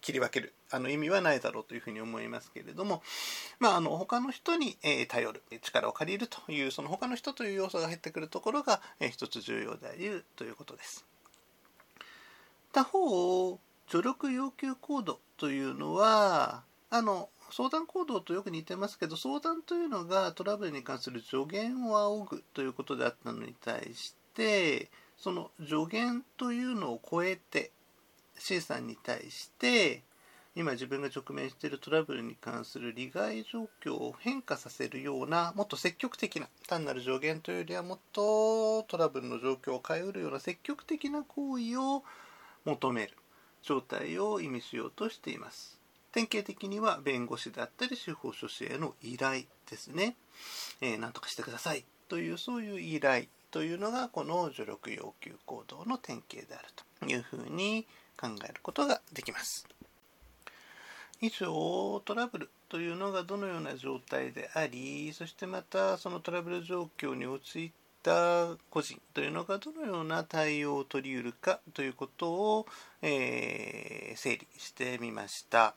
[0.00, 3.02] 切り分ける、あの、意味はないだろうというふうに思いますけれども、
[3.58, 11.06] まあ、あの、他の人に、えー、頼る、力を借りるという、その他の人という要素が入ってくるところが、えー、一つ重要であるということです。
[12.72, 27.70] 他方、助力要求コードというのは、あの、相談行動とよく似てますけど相談というのがトラブルに関する助言を仰ぐということであったのに対してその助言というのを超えて
[28.38, 30.02] C さんに対して
[30.54, 42.02] 今自分が直面しているトラブルに関する利害状況を変化させるようなもっと積極的な単なる助言というよりはもっとトラブルの状況を変えうるような積極的な行為を
[42.64, 43.12] 求める
[43.62, 45.75] 状態を意味しようとしています。
[46.16, 50.16] 典型的には弁護士であったり司法書士への依頼ですね。
[50.80, 56.68] えー、何とかしてくださいというそういう依頼というのがこの助力要求行動の典型である
[57.00, 57.86] というふうに
[58.18, 59.68] 考えることができます。
[61.20, 67.70] 以上トラブルというのがどのような状態でありそしてまたそのトラブル状況に陥っ
[68.02, 72.66] た個人というのがどのような対応を取りうるかということを、
[73.02, 75.74] えー、整理してみました。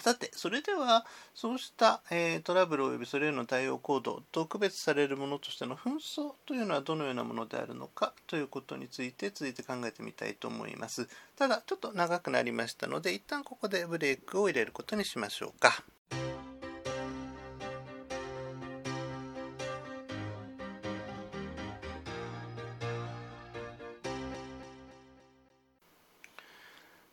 [0.00, 11.08] さて、それでは、そうした、えー、トラブル及びそれへの対応行動と区別されるものとしての紛争というのはどのようなものであるのかということについて続いて考えてみたいと思います。
[11.36, 15.82] ただ、ちょっと長くなりましたので、一旦ここでブレイクを入れることにしましょうか。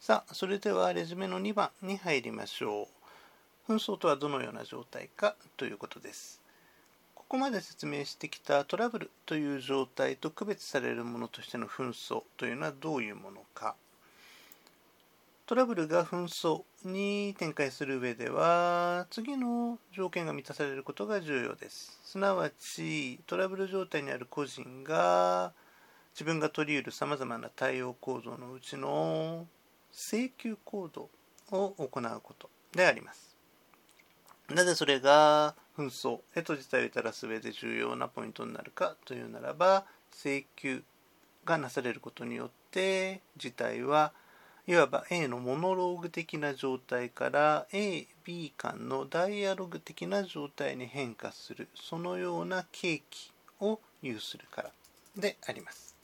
[0.06, 2.88] さあ、それではレジュメの2番に入りましょ
[3.68, 3.74] う。
[3.74, 6.44] 紛争とはどのような状態かということです。
[7.16, 13.74] ここまで説明してきたトラブルという状態と区別されるものとしての紛争というのはどういうものか。
[15.48, 22.00] トラブルが紛争に展開する上では次の条件が満たされることが重要です。
[22.04, 25.52] すなわちトラブル状態にある個人が
[26.14, 29.48] 自分が取り得るさまざまな対応構造のうちの
[29.96, 31.10] 請求行動
[31.52, 33.36] を行うことであります。
[34.50, 40.84] なぜそれが紛争へと事態を至らす上で重要なポイントになるかというならば請求
[41.46, 44.12] がなされることによって事態は
[44.68, 53.32] いわば A のモノローグ的な状態から A、B 間のダイアログ的な状態に変化するそのような契機
[53.62, 54.72] を有するから
[55.16, 55.96] であります。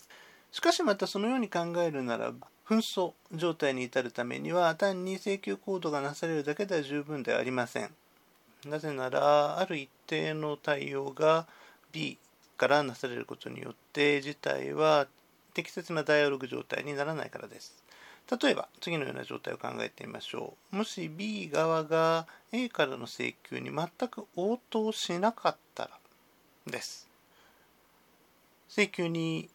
[0.52, 7.90] しかしまたそのように考えるならば紛争状態に至るためには単に請求行動がなされるだけでは十分ではありません。
[8.66, 11.48] なぜならある一定の対応が
[11.92, 12.18] B
[12.58, 15.08] からなされることによって事態は
[15.54, 17.84] 適切なダイアログ状態にならないからです。
[18.42, 20.76] 例えば次のような状態を考えてみましょう。
[20.76, 25.90] もし B 側が A からの請求に全く応答しなかったら
[26.68, 27.10] です。
[28.70, 29.50] 請求に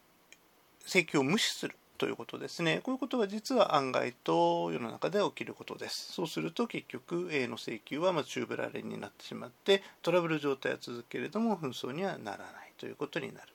[0.85, 2.81] 請求を無視するということですね。
[2.83, 6.13] こういうことは実は案外と世の中で起きることです。
[6.13, 13.47] そうすると結局 A の請求はま宙ぶられになってしまってトラブル状態は続くけれども紛争にはならないということになる。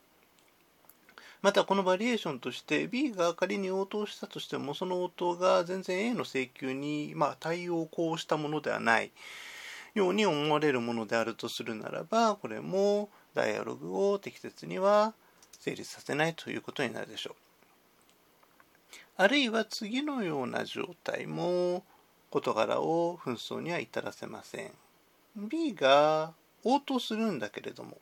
[1.42, 9.11] またこのバリエーションとして B が仮に応答したとしてもその応答が全然 A の請求にま対応をこうしたものではない
[9.94, 15.14] ように思われるものであるとするならばこれもダイアログを適切には
[15.59, 17.41] 成立させないということになるでしょう。
[19.16, 21.85] あるいは次のような状態も
[22.31, 24.72] 事柄を紛争には至らせません。
[25.37, 26.33] B が
[26.64, 27.98] 応答するんだけれども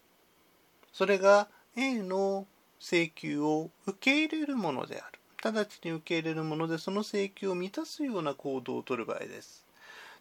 [0.93, 2.47] それが A の
[2.81, 5.21] 請求を受け入れるものである。
[5.43, 9.65] 直ちに受け入れるものでその請求を満たすような行動をとる場合です。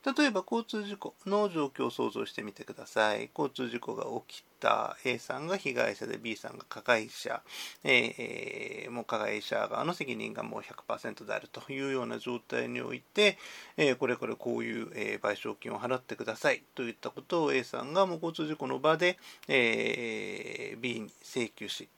[0.05, 3.29] 例えば交通事故の状況を想像してみてください。
[3.37, 7.41] 交通事故が起きた A さんが被害者で B さんが加害者、
[7.83, 13.37] えー、もう加害者側の責任がもう100%であるというような状態において、
[13.75, 16.63] えー、これこれこういう、えー、賠償金を払ってください。
[16.75, 19.17] といったことを A さんがもう交通事故の場で、
[19.49, 21.89] え B に請求し。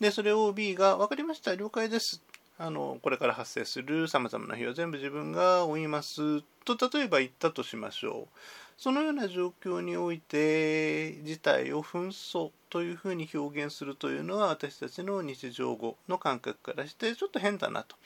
[0.00, 2.22] でそれを B が分かりました了解です
[2.62, 8.38] あのこれから発生するさまざまな費用全部自分が負いますと例えば言ったとしましょう
[8.76, 17.96] そのような状況において事態を紛争というふうに表現するというのは私たちの日常語の感覚からしてちょっと変だなと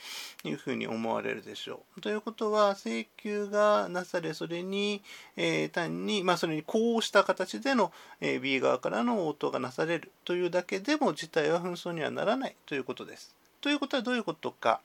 [0.45, 2.01] いうふうに思われるでしょう。
[2.01, 5.03] ということは請求がなされそれに、
[5.37, 13.35] えー、単に、まあ、それにこうした形での、えー、B 側からの応答がなされるというだけでも事態は紛争にはならないということです。
[13.65, 14.83] ということはどういうことか。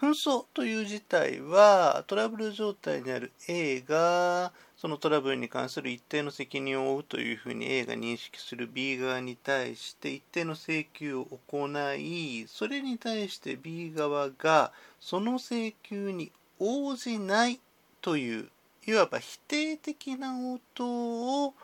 [0.00, 17.58] 紛争という事態はトラブル状態にある A がそのトラブルに関する一定の責任を負うというふうに A が認識する B 側に対して一定の請求を行いそれに対して B 側がその請求に応じない
[18.02, 18.48] という
[18.86, 21.54] いわば否定的な応答を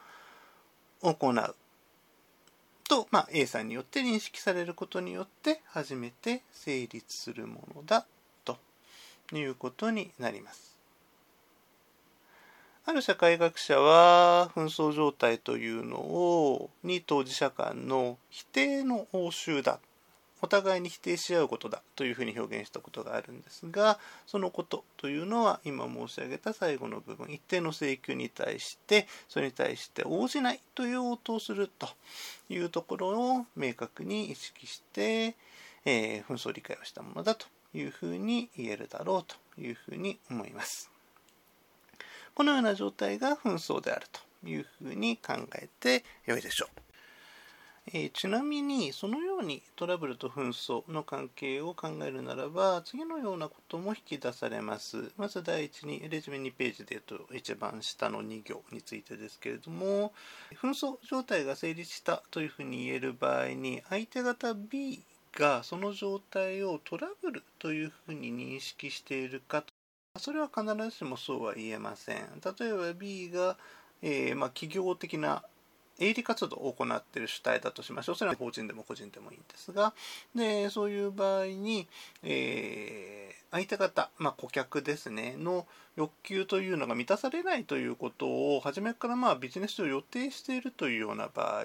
[1.03, 1.55] 行う
[2.93, 8.05] と、まあ、A さんによって認識されることによって初めて成立するものだ
[8.45, 8.59] と
[9.33, 10.77] いうことになります。
[12.85, 19.79] ある社会学者は紛争状態というのをに当事者間の否定の応酬だ
[20.43, 31.89] お互いに否定し合うことだというふうに表現したことがあるんですがそのことというのは今申し上げた最後の部分一定の請求に対してそれに対して応じないという応答をすると
[32.51, 35.37] いうところを明確に意識して、
[35.85, 40.91] えー、紛争理解をしたものだというふうに言えるだろうというふうに思います。
[42.35, 46.82] このような状態が紛争であるというふうに考えてよいでしょう。
[47.89, 55.11] えー、ちなみにそのようにトラブルと紛争の関係を考えるならば次のようなことも引き出されます。
[55.17, 60.13] まず第一にレジュメ2ページで言うと一番下の2行についてですけれども
[60.55, 69.65] 紛争状態が成立したというふうに言える場合に相手方 B がその状態をトラブルというふうに認識しているか
[70.19, 72.17] それは必ずしもそうは言えません。
[72.61, 73.57] 例えば B が
[74.03, 75.45] えー、まあ、企業的な
[76.03, 78.17] 営利活動を行っている主体だとしましょう。
[78.17, 79.95] それは法人でも個人でもいいんですが、
[80.35, 81.89] で、そういう場合に、
[82.23, 88.27] えー、相手方、まあ、顧客ですね、の欲求というのが満たされないということ
[88.57, 91.65] を、初めからまあビジネス上予定しているというような場合、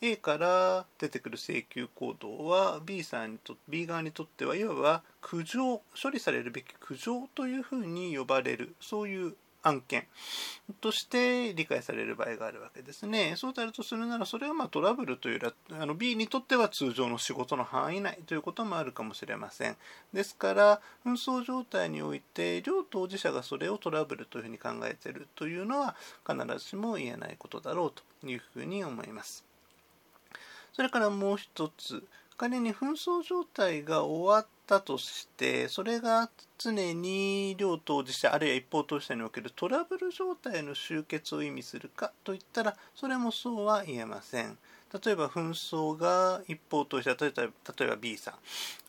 [0.00, 9.34] A から出てくる請求行動は B さんにと B 側にとってはいわば苦情処理されるべき苦情というふうに呼ばれるそういう
[9.68, 10.06] 案件
[10.80, 13.34] として理解される場合があるわけですね。
[13.36, 19.76] そうであるとするなら、それはまトラブルというよりは、あの B にとっては通常の仕事の範囲内ということもあるかもしれません。
[20.12, 25.96] ですから、紛争状態において、両当事者がそれをトラブルというふうに考えているというのは、
[26.26, 29.44] 必ずしも言えないことだろうというふうに思います。
[30.72, 32.04] それからもう一つ、
[32.38, 44.56] 仮に紛争状態が終わったとしてそれが常に両当事者あるいは一方当事者におけるトラブル状態の終結を意味するかといったらそれもそうは言えません。
[45.04, 48.34] 例えば紛争が一方として例えば例えば B さ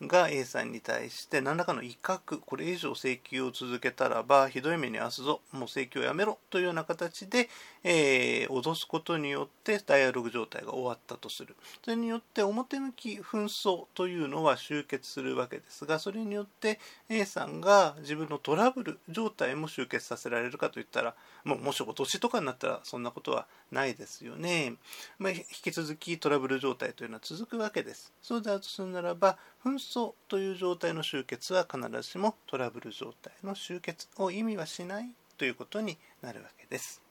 [0.02, 7.50] んが A さんに対して何らかの威嚇これ以上請求を続けたらばひどい目に遭すぞもう請求をやめろというような形で、
[7.84, 11.56] えー、脅すことによってダイアログ状態が終わったとする。
[11.84, 16.80] それによって表向き紛争というのは終結するわけですがそれによって
[17.10, 24.76] A さんが自分のトラブル状態も終結させられるかといったらもうもしお年とかになったらそんなことはないですよね、
[25.18, 28.14] まあ、引き続きトラブル状態というのは続くわけです。
[28.22, 37.02] そうであるとするならば、紛争という状態の終結は必ずしもトラブル状態の終結を意味はしないということになるわけです。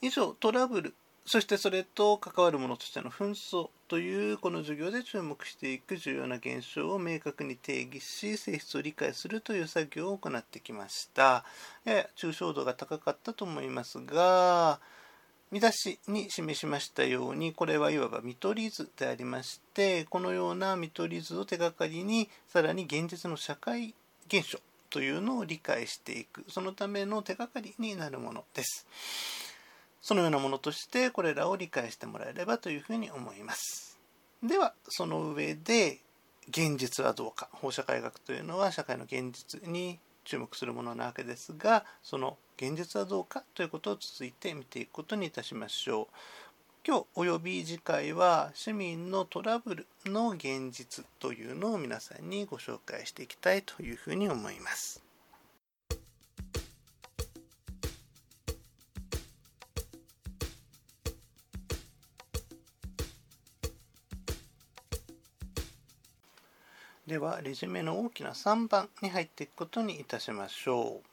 [0.00, 0.94] 以上、トラブル、
[1.26, 11.44] そしてそれと関わるものとしての紛争というこの授業で注目していく重要な現象を明確に定義し性質を理解するという作業を行ってきました。
[11.84, 14.80] やや抽象度が高かったと思いますが、
[15.50, 23.94] 見出しに示しましたようにこれはいわば見取り図でありましてこのような見取り図を手がかりにさらに現実の社会
[24.26, 24.58] 現象
[24.90, 28.86] というのを理解していくそのための手がかりになるものです
[30.04, 33.98] そのようなものとしてこれらを理解してもらえればというふうに思います
[34.42, 35.98] ではその上で
[36.50, 46.06] 現実はどうか放射科学というのは社会の現実に注目するものなわけですがその現実はどうかということを続いて見ていくことにいたしましょう。
[46.86, 55.03] 今日および次回は市民のトラブルの現実というのを皆さんにご紹介していきたいというふうに思います。
[67.06, 71.06] ではレジュメの大きな3番に入っていくことにいたしましょう。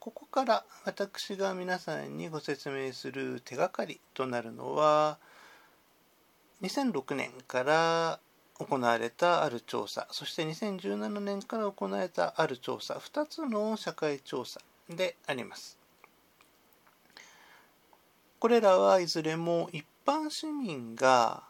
[0.00, 5.18] ここから私が皆さんにご説明する手がかりとなるのは
[6.62, 8.20] 2006年から
[8.58, 15.76] 行われたある調査そして2017年から行われたある調査2つの社会調査であります。
[18.38, 21.47] これらはいずれも一般市民が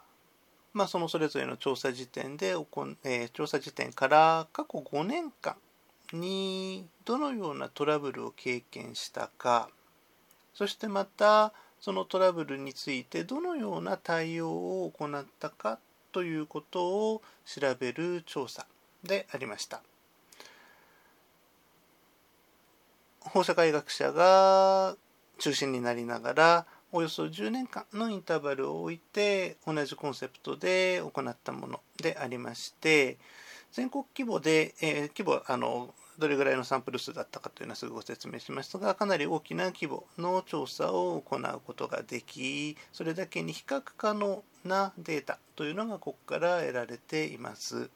[0.73, 5.55] まあ、そのそれぞれの調査時点で、えー、調査時点から過去5年間
[6.13, 9.69] にどのようなトラブルを経験したか
[10.53, 14.51] そしてまたそのトラブルについてどのような対応
[14.83, 15.79] を行ったか
[16.11, 18.65] ということを調べる調査
[19.03, 19.81] でありました。
[23.21, 24.95] 放射科医学者が
[25.37, 33.17] 中心になりながらおよそ10年間のインターバルを置いて同じコンセプトで行ったものでありまして
[33.71, 47.89] 全国規模で、えー、規模あのどれぐらいのサンプル数だったかというのはすぐご説明しましたがかなり大きな規模の調査を行うことができそれだけに比較可能なデータというのがここから得られています。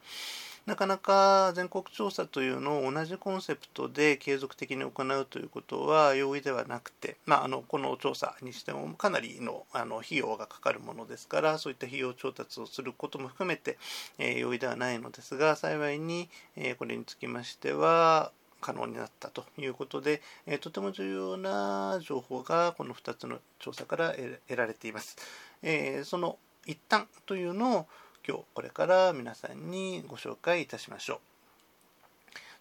[0.66, 13.76] なかなか全国調査というのを同じコンセプトで継続的に行うということは容易ではなくて、まあ、あのこの調査にしてもかなりのあの費用がかかるものですからそういった費用調達をすることも含めて、
[14.18, 25.16] えー、容易ではないのですが幸いに、えー、これにつきましては可能になったということで、えー、とても重要な情報がこの2つの調査から得られています。
[25.62, 27.86] えー、その一端というのを
[28.26, 31.33] 今日これから皆さんにご紹介いたしましょう。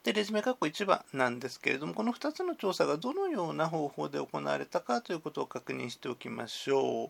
[0.03, 7.09] で、レジュメ括弧1番なんですけれども、この2つの調査がどのような方法で行われたかということを確認しておきましょう。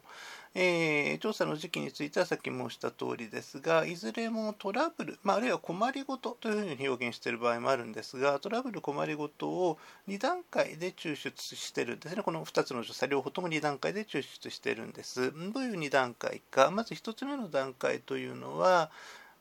[0.54, 12.22] えー、調査の時期についてはさっき申した通りですが、いずれもトラブル、まあ、あるいは困りごとというふうに表現している場合もあるんですが、トラブル、困りごとを2段階で抽出してるんですね。
[12.22, 15.32] この2つの調査、両方とも2段階で抽出してるんです。
[15.52, 18.92] どういう2段階か、まず1つ目の段階というのは、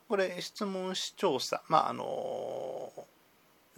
[0.09, 2.91] これ、質問紙調査、まあ、あの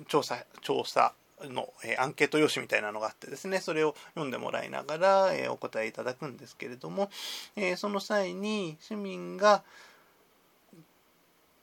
[0.08, 7.10] 調査、調査の、えアンケート用紙みたいなのがあってですね、それを読んでもらいながら、えお答えいただくんですけれども、
[7.56, 9.64] えその際に市民が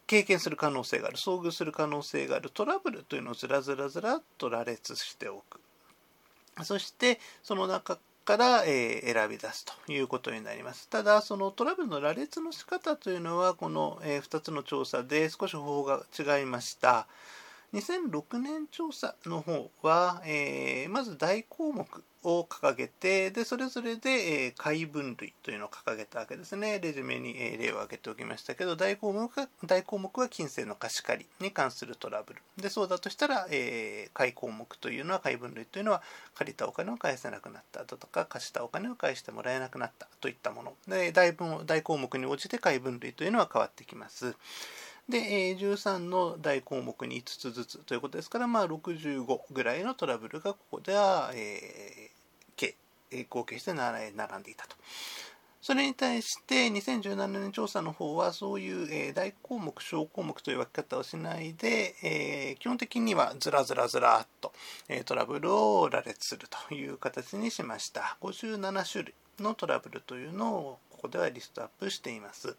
[0.06, 5.60] 経験する可能性がある、遭遇する可能性があるトラブルというのをずらずらずらっと羅列しておく。
[6.64, 10.88] そして、その中から、え選び出すということになります。
[10.88, 17.06] ただ、そのトラブルの羅列の仕方というのは、この、え2つの調査で少し方法が違いました。
[17.74, 21.86] 2006年調査の方は、えー、まず大項目
[22.22, 24.10] を掲げて、で、それぞれで、
[24.44, 26.78] えー、分類というのを掲げたわけですね。
[26.80, 32.42] レジュメに、えー、例を挙げておきましたけど、大項目は、大項目は金銭の貸し借りに関するトラブル。
[32.58, 36.02] で、そうだとしたら、えー、項目というのは、解分類というのは、
[36.34, 40.74] 借りたお金を返せなくなったとか、貸したお金を返してもらえなくなったといったもの。
[40.86, 44.36] で、大分大項目に応じて解分類というのは変わってきます。
[45.12, 54.74] で、13の大項目に5つずつということですから、まあ、65ぐらいのトラブルがここでは、えー、合計して並んでいたと。
[55.60, 64.52] それに対して2017年調査の方はそういう、大項目小項目という分け方をしないで、え、基本的にはずらずらずらっと、
[65.04, 72.56] トラブルを羅列するという形にしました57種類のトラブルというのをここではリストアップしています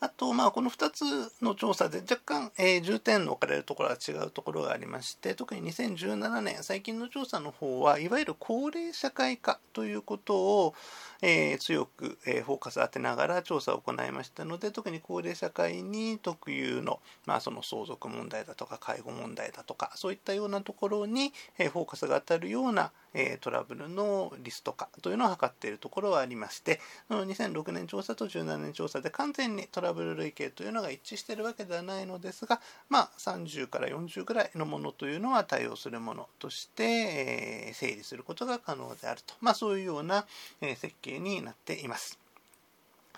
[0.00, 10.74] あと、まあ、この2つの調査で若干、えー、重点の置かれるところは違うところがありまして、特に2017年、最近の調査の方は、いわゆる高齢社会化ということを、
[11.20, 40.26] えー、強く、えー、フォーカス当てながら調査を行いましたので、特に高齢社会に特有の、まあ、その相続問題だとか介護問題だとか、そういったようなところに、え、フォーカスが当たるような、えトラブルのリスト化というのを図っているところはありまして、2006年調査と17年調査で完全にトラブル類型というのが一致しているわけではないのですが、まあ、30から40ぐらいのものというのは対応するものとして、え整理することが可能であると、まあ、そういうような、
[40.60, 42.18] え設計になっています。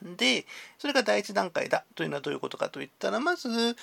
[0.02, 0.46] で、
[0.78, 3.76] それが第一段階だというのはどういうことかといったら、まず、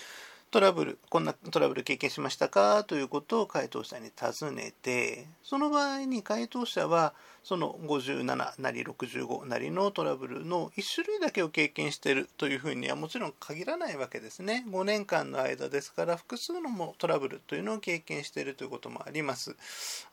[0.49, 2.85] トラブル、こんなトラブル経験しましたか？
[2.85, 14.63] ということを回答者に尋ねて、その場合に回答者は、その57なり65なりのトラブルの1種類だけを経験しているというふうにはもちろん限らないわけですね。
[14.69, 19.57] 5年間の間ですから、複数のもトラブルというのを経験しているということもあります。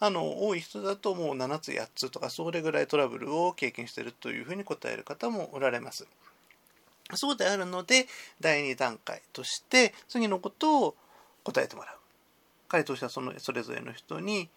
[0.00, 6.08] あの、多い人だともう7つ、8つとか、それぐらいトラブルを経験しているというふうに答える方もおられます。
[7.12, 8.06] そうであるので、
[8.40, 10.96] 第2段階として、次のことを
[11.42, 11.96] 答えてもらう。
[12.68, 14.48] 回答者そのそれぞれの人に、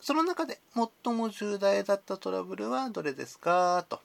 [0.00, 0.60] その中で
[1.04, 3.84] 最も重大だったトラブルはどれですか？
[3.88, 4.00] と。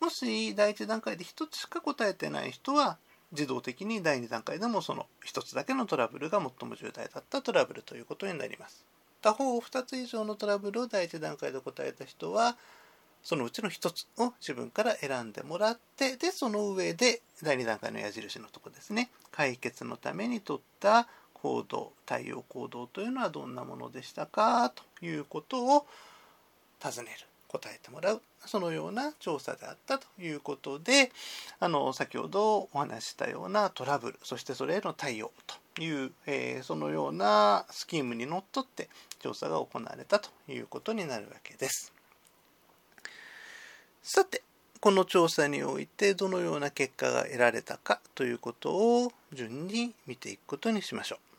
[0.00, 2.98] もし第1段階で1つしか答えてない人は、
[3.32, 8.84] 自動的に第2段階でもその1つだけのトラブルが最も重大だったトラブルということになります。
[9.22, 12.56] 他方2つ以上のトラブルを第1段階で答えた人は、
[13.26, 25.86] そのうちの一つを自分から選んでもらって、で、その上で第2段階の矢印のとこですね、解決のために取った行動、対応行動というのはどんなものでしたかということを
[26.80, 27.26] 尋ねる。
[27.48, 31.12] 答えてもらうそのような調査であったということで
[31.60, 38.88] あの先ほどお話したようなトラブルそしてそれへの対応という、えー、そのようなスキームにのっとって
[39.20, 41.95] 調査が行われたということになるわけです。
[44.08, 44.44] さて、
[44.78, 48.70] この調査においてどのような結果が得られたかということ
[49.02, 51.35] を順に見ていくことにしましょう。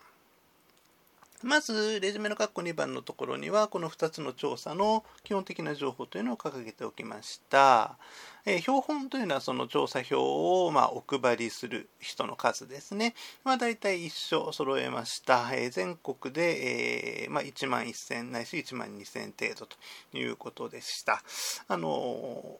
[1.43, 7.97] まず、レジュメの括弧2番のところには、この2つの調査の基本的な情報というのを掲げておきました。
[8.45, 13.13] えー、標本というのはその調査票を、まあ、お配りする人の数ですね。
[13.43, 15.47] まあ、大体一緒揃えました。
[15.53, 19.77] えー、全国で、えー、まあ、1万1000ないし1万2000程度と
[20.17, 21.21] いうことでした。
[21.67, 22.59] あの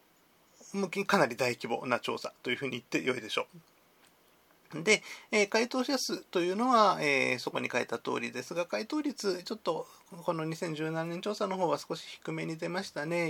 [1.08, 3.58] かなり大規模な調査というふうに言ってよいでしょう。
[4.74, 5.02] で、
[5.32, 9.88] えー、回答者数というのは、えー、そこに書いた通りですが、回答率、ちょっと
[10.24, 13.28] この2017年調査の方は少し低めに出ましたね。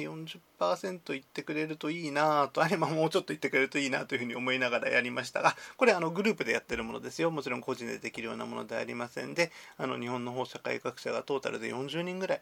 [0.60, 7.32] 40%いってくれるといいなと、あれももうちょっと言ってくれるといいなというふうに思いながらやりましたが、これあのグループでやってるものですよ。
[7.32, 12.42] もちろん個人でできるようなものではありませんで、あの日本の放射改革者がトータルで40人ぐらい、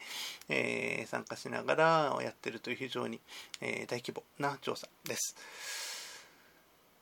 [0.50, 3.20] えー、参加しながらやってるという非常に、
[3.62, 5.95] え大規模な調査です。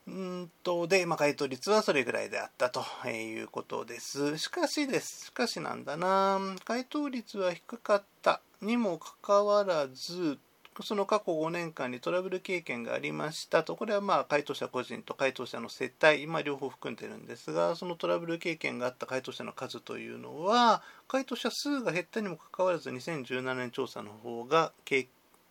[0.05, 4.37] うんと、で、まあ、回答率はそれぐらいであったということです。
[4.37, 5.27] しかしです。
[5.27, 6.39] しかしなんだな。
[6.65, 10.37] 回答率は低かったにもかかわらず、
[10.81, 24.73] その過去5年間にトラブル経験がありましたと、これはまあ回答者個人と回答者の世帯、まあ、両方含んでるんですが、そのトラブル経験があった回答者の数というのは、回答者数が減ったにもかかわらず、2017年調査の方が、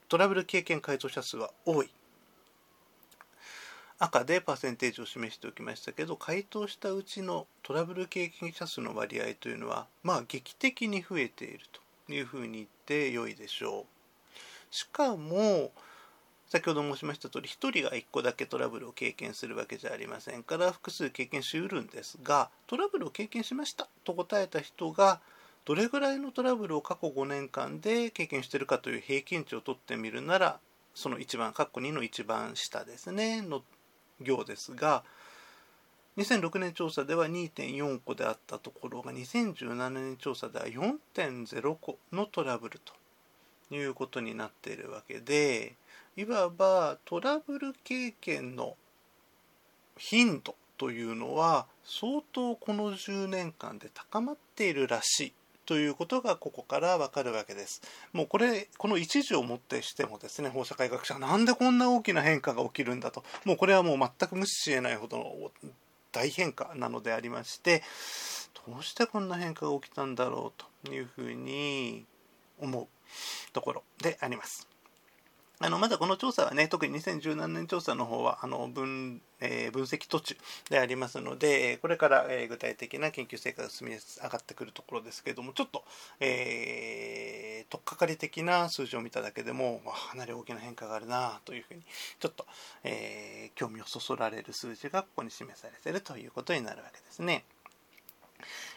[0.09, 1.91] トラブル経験回答者数は多い。
[4.05, 11.61] 赤でパーセンテージを示しておきましたけど回答したうちのトラブル経験者数の割合というのはまあ劇的に増えている
[12.07, 14.75] というふうに言って良いでしょう。
[14.75, 15.71] しかも
[16.49, 25.21] 先ほど申しました通り、1人が1個だけトラブルを経験するわけじゃありませんから、複数経験しうるんですが、トラブルを経験しましたと答えた人が、
[25.65, 30.59] どれぐらいのトラブルを過去5年間で経験しているかという平均値を取ってみるなら、
[30.95, 33.63] その一番、括弧2の一番下ですね、の
[34.23, 35.05] 行ですが、
[36.19, 45.73] 2006年調査では2.4個であったところが2017年調査では4.0個のトラブルということになっているわけで
[46.19, 48.77] いわばトラブル経験の
[49.97, 55.33] 頻度というのは相当この10年間で高まっているらしい。
[55.65, 57.83] ということがここからわかるわけです。
[58.13, 65.51] もうこれ、この一時をもってしてもですね、法社会学者なんでこんな大きな変化が起きるんだと、もうこれはもう全く無視しえないほどの
[66.11, 67.83] 大変化なのでありまして、
[68.67, 72.05] どうしてこんな変化が起きたんだろうというふうに
[72.61, 72.87] 思う
[73.53, 74.72] ところであります。
[75.65, 80.37] あのまだこの調査はね、特に2017年調査の方はあの分,、えー、分析途中
[80.69, 85.85] でありますので、これから、えー、具体的な研究成果が積み上がってくるところですけれども、ちょっと、
[86.19, 91.83] えー、とっかかり的な数字を見ただけでも、かなり大きな変化があるなというふうに、
[92.19, 92.45] ちょっと、
[92.83, 97.45] え興味をそそられる数字がここに示されているということになるわけですね。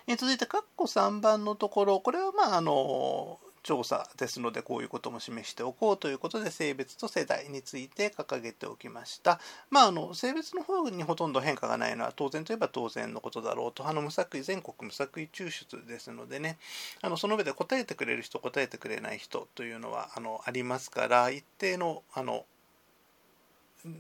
[0.06, 9.40] え続いて、括弧3番のところ、これはまあ、あの、調査ですのでこういうことも示しておこうということで性別と世代について掲げておきました。
[9.72, 16.60] まあ、あの性別の方にほとんど変化がないのは当然といえば当然のことだろうとあの無作為全国無作為抽出ですのでね
[17.02, 22.46] あのその上で答えてくれる人答えてくれない人というのはあのありますから一定のあの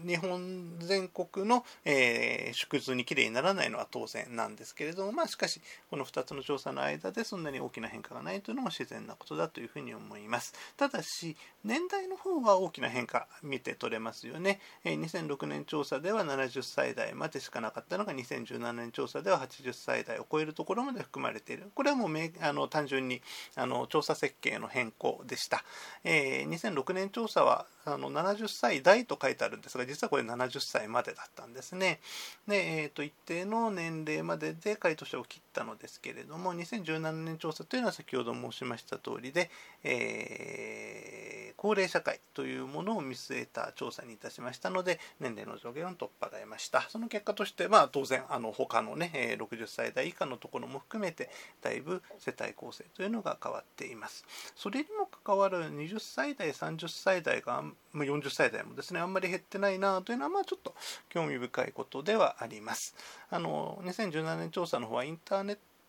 [0.06, 10.54] 日本全国の、えー、縮図にきれいにならないのは当然なんですけれども、まあ、しかしこの2つの調査の間でそんなに大きな変化がないというのも自然なことだというふうに思います。
[10.78, 14.60] ただし年代の方は大きな変化見て取れますよね。
[14.84, 21.72] えー、2006年調査では70歳代までしかなかったのが2017年調査では80歳代を超えるところまで含まれている。
[21.76, 22.10] これはもう
[22.42, 23.22] あの単純に
[23.56, 25.64] あの調査設計の変更でした。
[26.04, 31.99] えー、2006年調査はあの70歳代と書いてあるんですが実はこれ70歳までだったんですね。
[32.47, 39.49] で、えーと、一定の年齢までで回答者を切ったのですけれども2017年調査というのは先ほど申しました通りで、
[39.84, 46.82] えー、高齢社会というものを見据えた調査にいたしましたので年齢の上限を突破が得ました。
[46.89, 51.30] その結果として、まあ、当然あの他のね60歳代以下のところも含めて
[51.62, 54.26] だいぶ世帯構成というのが変わっています。
[54.56, 60.74] それにもかかわらず20歳代30歳代が40歳代もですねあんまり減ってないなというのはまあちょっと
[61.10, 62.95] 興味深いことではあります
[63.30, 65.45] あの2017年調査の方はインターネッ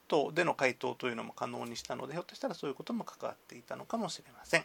[0.08, 4.64] トでの回答というのも可能にしたのでひょっとしたらそういうことも関わっていたのかもしれません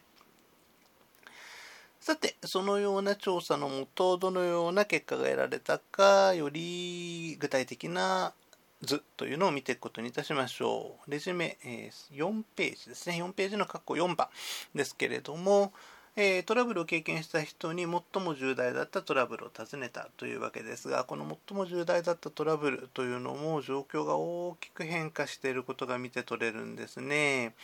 [2.02, 8.34] さて、そのような調査のもと、どのような結果が得られたか、より具体的な
[8.82, 11.12] 図というのを見ていくことにいたしましょう。
[11.12, 13.22] レジュメ、え4ページですね。
[13.22, 14.30] 4ページの括弧4番
[14.74, 15.74] ですけれども、
[16.18, 27.56] えー、トラブルを経験した人に最も重大だったトラブルを尋ねたというわけですがこの最も重大だったトラブルというのも状況が大きく変化していることが見て取れるんですね。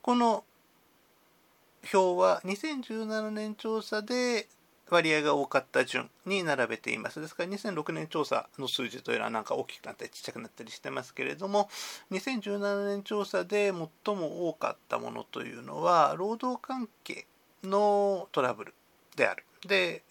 [0.00, 0.44] この
[1.92, 4.48] 表は2017年調査で
[4.90, 7.20] 割合が多かった順に並べています。
[7.20, 11.68] ですから2006年調査の数字というのはなんか大きくなったりちっちゃくなったりしてますけれども
[12.10, 13.72] 2017年調査で
[14.04, 17.26] 最も多かったものというのは労働関係
[17.64, 18.74] のトラブル
[19.16, 19.44] である。
[19.66, 20.02] で、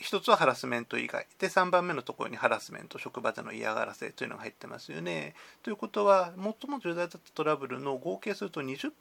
[0.00, 1.26] 一つはハラスメント以外。
[1.38, 5.34] で、3番目のところにハラスメント、職場での嫌がらせというのが入ってますよね。
[5.62, 8.92] ということは、最も重大だったトラブルの合計すると20%、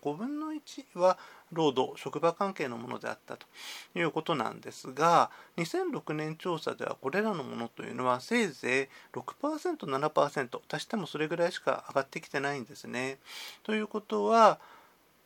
[0.00, 1.18] 5分の1は
[1.52, 3.46] 労働、職場関係のものであったと
[3.94, 13.18] いうことなんですが、2006年調査ではこれらのものというのはせいぜい6%、7%、足してもそれぐらいしか上がってきてないんですね。
[13.62, 14.58] ということは、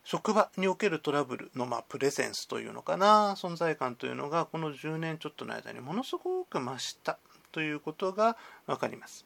[0.05, 7.19] 職場におけるトラブルの、まあ、プレゼンスというのかな存在感というのがこの10年ちょっとの間にものすごく増した
[7.53, 8.37] ということが
[8.67, 9.25] 分かります。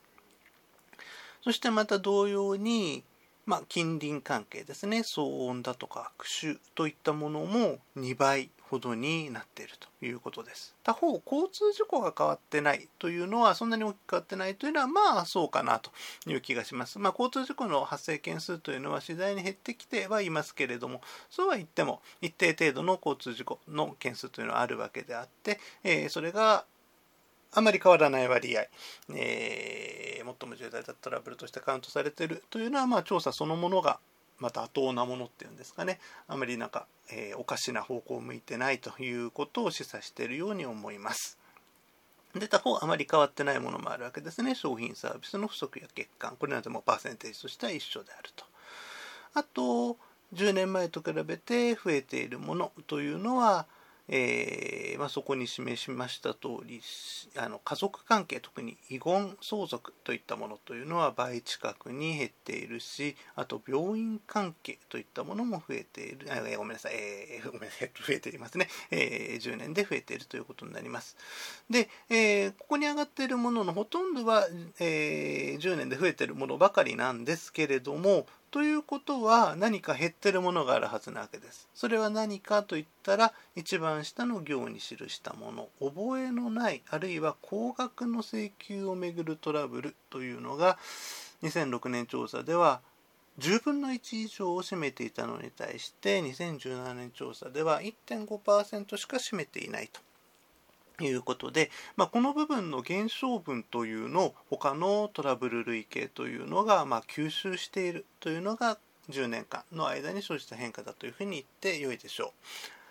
[1.43, 3.05] そしてまた同様に
[3.49, 10.75] まあ、近隣関係ですね騒音だとか悪臭といったものも2倍ほどになっているということです。
[10.85, 15.91] 他方交通事故が変わってないというのはそんなに大きく変わってないというのはまあそうかなと
[16.27, 21.01] いう気がします、まあ、交通事故の発生件数というのは次第に減ってきてはいますけれども
[21.31, 26.65] そうは言っても一定程度の交通事故の件数というのはあるわけであって、えー、それが
[27.53, 28.63] あまり変わらない割合、
[29.15, 33.99] えー、最も重大だったトラブルとしてカウントされているというのは、まあ、調査そのものが
[34.39, 35.99] また妥当なものっていうんですかね。
[36.27, 41.39] あまりなんか、えー、おかしな方向を向いてないということを示唆しているように思います。
[42.35, 44.55] で他方あまり変わってないものもあるわけですね。
[44.55, 46.37] 商品サービスの不足や欠陥。
[46.37, 48.45] これなんてもパーセンテージとしては一緒であると。
[49.35, 49.97] あと
[50.35, 53.67] 10年前と比べて増えているものというのは
[54.09, 56.81] えーまあ、そこに示しました通り
[57.37, 66.27] あり家族関係特に遺言相続といったものというのは倍近くに減っているしあと病院関係といったものも増えている。
[66.31, 67.91] あえごめんなさい、えー、ごめんなさい。
[67.95, 71.17] 増 えていますね、え、10年で増えているということになります。
[71.71, 74.49] で、え、ここに上がっているもののほとんどは、
[74.81, 81.69] え、10年で増えているものばかりなんですけれどもということは何か減ってるものがあるはずなわけです。
[81.75, 90.79] それは何かといったら一番下の行に記したもの覚えのないあるいは高額の請求をめぐるトラブルというのが
[91.43, 92.81] 2006年調査では
[93.39, 100.01] 10分の1以上を占めていたのに対して2017年調査では1.5%しか占めていないと
[101.01, 108.79] いうことで、まあ、この部分の減少分というのを他のトラブル類型というのがま吸収しているというのが
[109.11, 112.31] 10年間の間に生じた変化だというふうに言ってよいでしょう。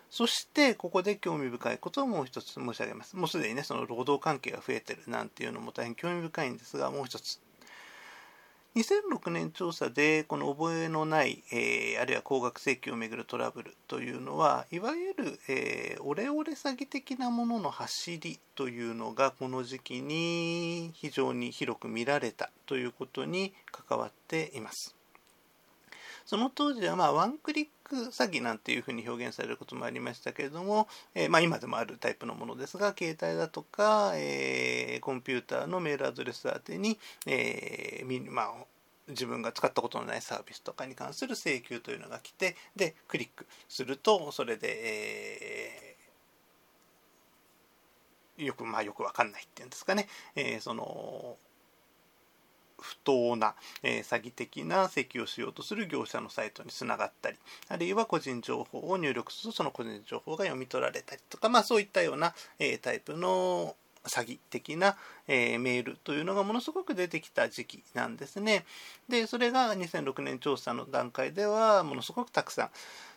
[0.09, 3.15] そしてここで興味深いことをもう一つ申し上げます。
[3.17, 7.39] もうすでにねその労働関係が増えてるなんていうのも大変興味深いんですがもう一つ
[8.77, 24.96] 2006年調査でこの覚えのない、えー、あるいは高額請求をめぐるトラブルというのはいわゆる、えー、オレオレ詐欺的なものの走りというのがこの時期に非常に広く見られたということに関わっています。
[26.27, 38.53] その当時はまあワンクリック詐欺なんていうふうに表現されることもありましたけれども、えー、まあ、今でもあるタイプのものですが携帯だとか、えー、コンピューターのメールアドレス宛てに、えー、まあ、
[39.07, 45.95] 自分が使ったことのないサービスとかに関する請求というのが来てでクリックするとそれで、
[48.37, 51.37] えー、よくまあよくわかんないっていうんですかね、えー、その
[52.79, 57.37] 不当な、えー、詐欺的な請求をしようとする業者のサイトにつながったり
[57.69, 63.75] あるいは個人情報を入力するとその個人情報が読み取られたりとか、まあ、そういったような、えー、タイプの
[64.07, 64.95] 詐欺的な、
[65.27, 68.65] えー、メールというのがものすごく出てきた時期なんですね。
[69.09, 72.69] でそれが2006年調査の段階ではものすごくたくさん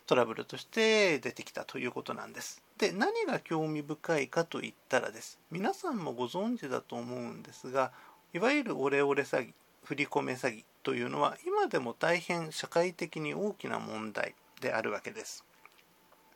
[0.05, 2.61] トラブルとして出てきたということなんです。
[2.77, 7.91] で何が興味深いかといったらです皆さんもご存知だと思うんですが
[8.33, 9.53] いわゆるオレオレ詐欺
[9.83, 15.43] 振り込め詐欺というのは今でも大変社会的に大きな問題であるわけです。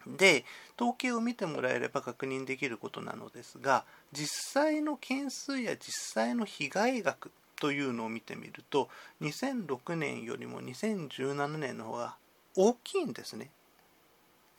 [0.06, 0.46] で
[0.80, 8.89] 統計を見てもらえれば確認できることなのですが実際の件数や実際の被害額というのを見てみると
[9.22, 12.18] 2006年よりも2017年の方が
[12.56, 13.50] 大きいんですね。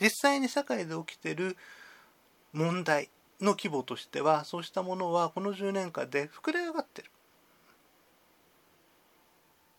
[0.00, 1.56] 実際に社会で起きてる
[2.52, 3.08] 問題
[3.40, 7.10] の規模としてはそうしたものはこの10年間で膨れ上がってる。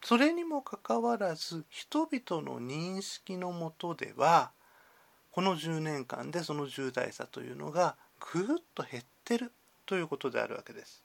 [0.07, 4.51] それにもかかわらず人々の認識のもとでは
[5.31, 7.97] この10年間でその重大さというのが
[8.31, 9.51] ぐっと減ってる
[9.85, 11.03] ということであるわけです。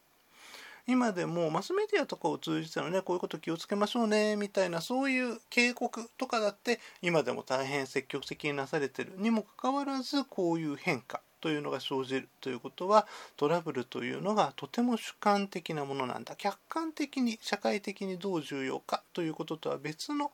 [0.86, 20.30] 今でもマスメディアとかを通じてのねこういうこと気をつけましょうねみたいなそういう警告とかだって今でも大変積極的になされてるにもかかわらずこういう変化というのが生じるということはトラブルというのがとても主観的なものなんだ客観的に社会的にどう重要かということとは別の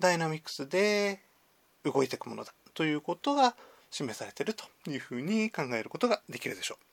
[0.00, 1.20] ダイナミクスで
[1.84, 3.54] 動いていくものだということが
[3.90, 6.88] 示されているというふうに考えることができるでしょう。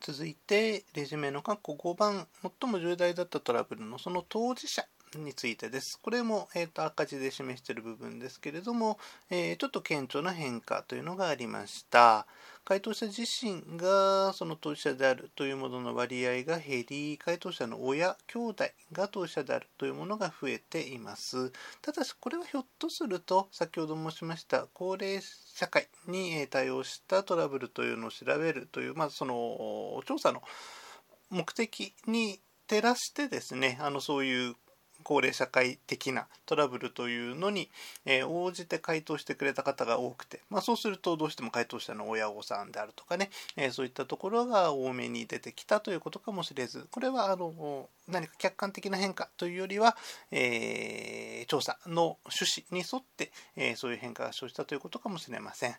[0.00, 2.26] 続いてレジュメの括弧5番
[2.60, 4.84] 最も重大だったトラブルのその当事者
[5.14, 5.98] についてです。
[6.02, 8.98] これも、えーと、赤字で示している部分ですけれども、
[9.30, 12.26] えー、ちょっと顕著な変化というのがありました。
[12.64, 21.50] 回答者自身がその当事者であるというものの割合が減り、回答者の親、兄弟が当事者であるというものが増えています。
[21.80, 30.42] ただし、これはひょっとすると、先ほど申しました高齢社会に対応したトラブルというのを調べるという、まあ、その調査の
[31.30, 34.54] 目的に照らしてですね、あのそういう
[35.08, 37.70] 高齢社会的なトラブルというのに、
[38.04, 49.96] えー、応じて回答してくれた方が多くて、まあ、そうするとどうしても回答者の親御さんであるとかね、えー、そういったところが多めに出てきたということかもしれずこれはあの何か客観的な変化というよりは、
[50.30, 55.76] えー、調査の趣旨に沿って、えそういう変化が生じたということかもしれません。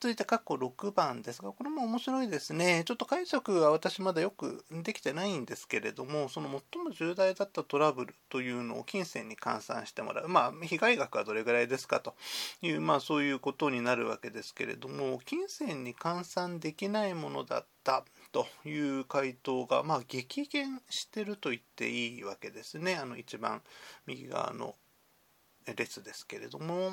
[0.00, 2.84] 続いて過去6番ですが、これも面白いですね。
[2.86, 10.28] ちょっと解釈は私まだよくできてないんですけれども、その最も重大だったトラブルというのを金銭に換算してもらう。
[10.28, 12.14] まあ、被害額はどれぐらいですかと
[12.62, 22.94] いう、まあそういうことになるわけですけれども、金銭に換算できないものだったという回答が、まあ激減してると言っていいわけですね。
[22.94, 23.62] あの一番
[24.06, 24.76] 右側の
[25.76, 26.92] 列ですけれども。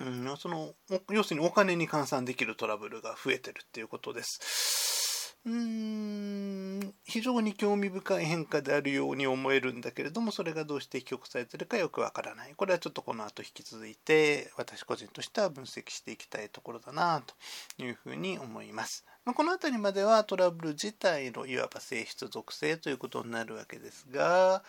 [0.00, 0.72] うん、その
[1.10, 5.13] 要するにお金に換算できるトラブルが増えてるっていうことです。
[5.46, 12.54] うーん非常に興味深い変化であるように思えるんだけれどもそれがどうして引き起こされてるかよくわからない。
[12.56, 17.34] これはちょっとこの後引き続いて私個人としては分析していきたいところだなと
[17.82, 24.62] いうふうに思います、ま、この辺りまではトラブル自体のいわば性質属性ということになるわけですが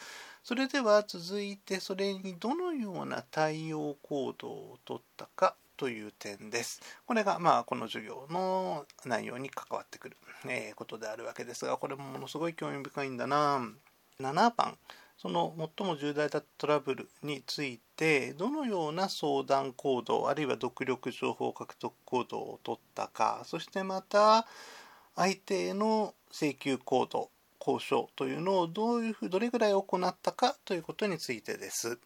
[0.43, 6.81] それでは続いてそれにどのような対応行動をとったかという点です。
[7.05, 10.17] これがまあこの授業の内容に関わってくる、
[10.47, 13.61] えことであるわけですがこれもものすごい興味深いんだな。
[14.19, 14.77] 7番
[15.17, 24.45] その最も重大なトラブルについてどのような相談行動あるいは独力情報獲得行動をとったかそしてまた
[25.15, 31.97] 相手への請求行動交渉というのをどういうふうどれぐらい行ったかということについてです。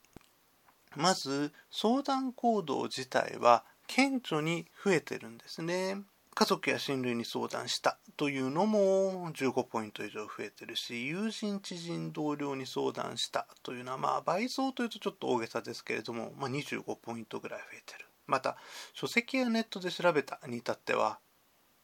[0.95, 5.97] まず相談行動自体は顕著に増えてるんですね。
[6.35, 18.55] 家族や親類に相談したというのも15ポイント以上増えてるし友人知人同僚に相談したというのはまあ倍増というとちょっと大げさですけれども、まあ、25ポイントぐらい増えてるまた
[18.93, 21.19] 書籍やネットで調べたに至っては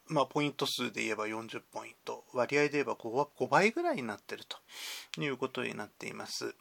[0.08, 6.54] まあ、ポイント数で言えば40ポイント、割合で言えば 5, 倍ぐらいになってるということになっています。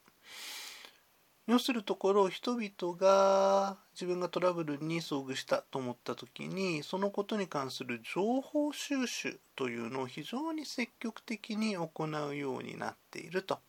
[1.48, 13.60] 要するところ人々が自分がトラブルに遭遇したと思った時にそのことに関する情報収集というのを非常に積極的に行うようになっていると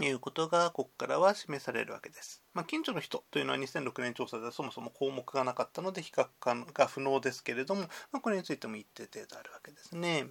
[0.00, 2.42] いうことがここからは示されるわけです。
[2.52, 6.28] まあ、近所の人というのは2006年調査ではそもそも項目がなかったので比較
[6.74, 10.26] が不能ですけれども、まあ、これについても一定程度あるわけですね。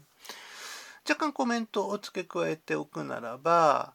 [1.07, 3.93] 若干コメントを付け加えておくならば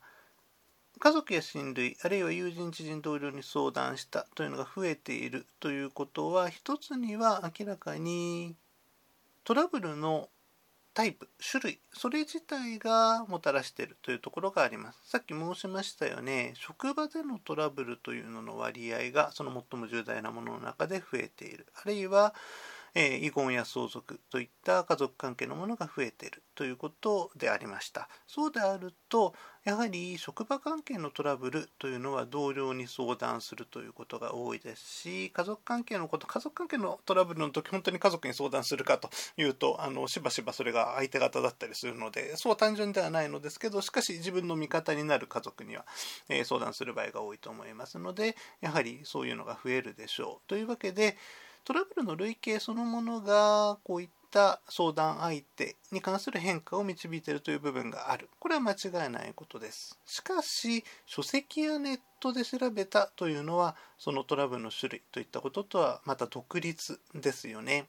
[1.01, 8.55] 家族や親類あるいは友人知人同僚に相談したというのが増えているということは一つには明らかに
[9.45, 10.29] トラブルの
[10.93, 15.01] タイプ種類それ自体がもたらしているというところがあります。
[15.05, 21.67] さっき申しましたよね職場でのトラブルというのの割合がその最も重大なものの中で増えている。
[21.75, 22.35] あるいは
[22.95, 28.09] えー、遺言や相続といった家族関係のものが増えているということでありました。
[28.27, 29.35] そうであると、
[29.65, 45.85] やはり職場関係のトラブルというのは同僚に相談するということが多いですし、家族関係のこと、家族関係のトラブルの時、本当に家族に相談するかというと、あのしばしばそれが相手方だったりするので、そう単純ではないのですけど、しかし自分の味方になる家族には、
[46.29, 50.49] えー、相談する場合が多いと思いますので、やはりそういうのが増えるでしょう。
[50.49, 51.17] というわけで、
[51.65, 58.29] トラブルの類型そのものがこういった相談相手に関する変化を導いているという部分がある。
[58.39, 59.99] これは間違いないことです。
[60.07, 67.89] しかし、書籍やネットで調べたというのは、そのトラブルの種類といったこととはまた独立ですよね。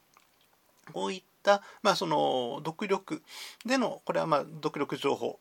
[0.93, 3.21] こういった、まあ、その独力
[3.65, 5.39] での、これはまあ独力情報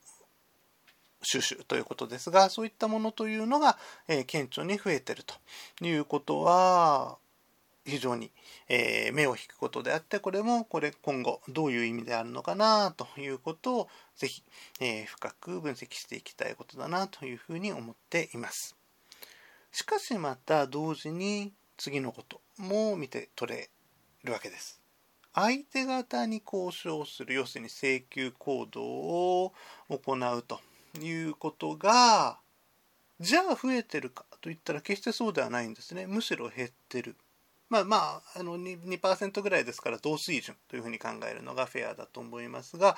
[1.23, 3.79] 収集ということですが、そういったものというのが、
[4.09, 5.35] えー、顕著に増えていると
[5.85, 7.19] いうことは、
[7.85, 8.31] 非常に、
[8.69, 14.43] え、目を引くことであってこれもこれ今後どういう意味であるのかなということをぜひ、
[14.81, 18.77] え、深く分析していきたいことだなというふうに思っています。
[19.73, 23.71] しかしまた同時に次のことも見て取れ
[24.25, 24.81] るわけです。
[25.33, 29.53] 相手方に交渉する要するに請求行動を
[29.89, 30.61] 行うと
[31.01, 32.39] いうことが
[33.21, 36.07] じゃあ増えてるかといったら決してそうではないんですね。
[36.07, 37.17] むしろ減ってる。
[37.71, 37.97] まあま
[38.35, 42.97] あ、あの 2%, ぐらいですから同水準というふうに考えるのがフェアだと思いますが、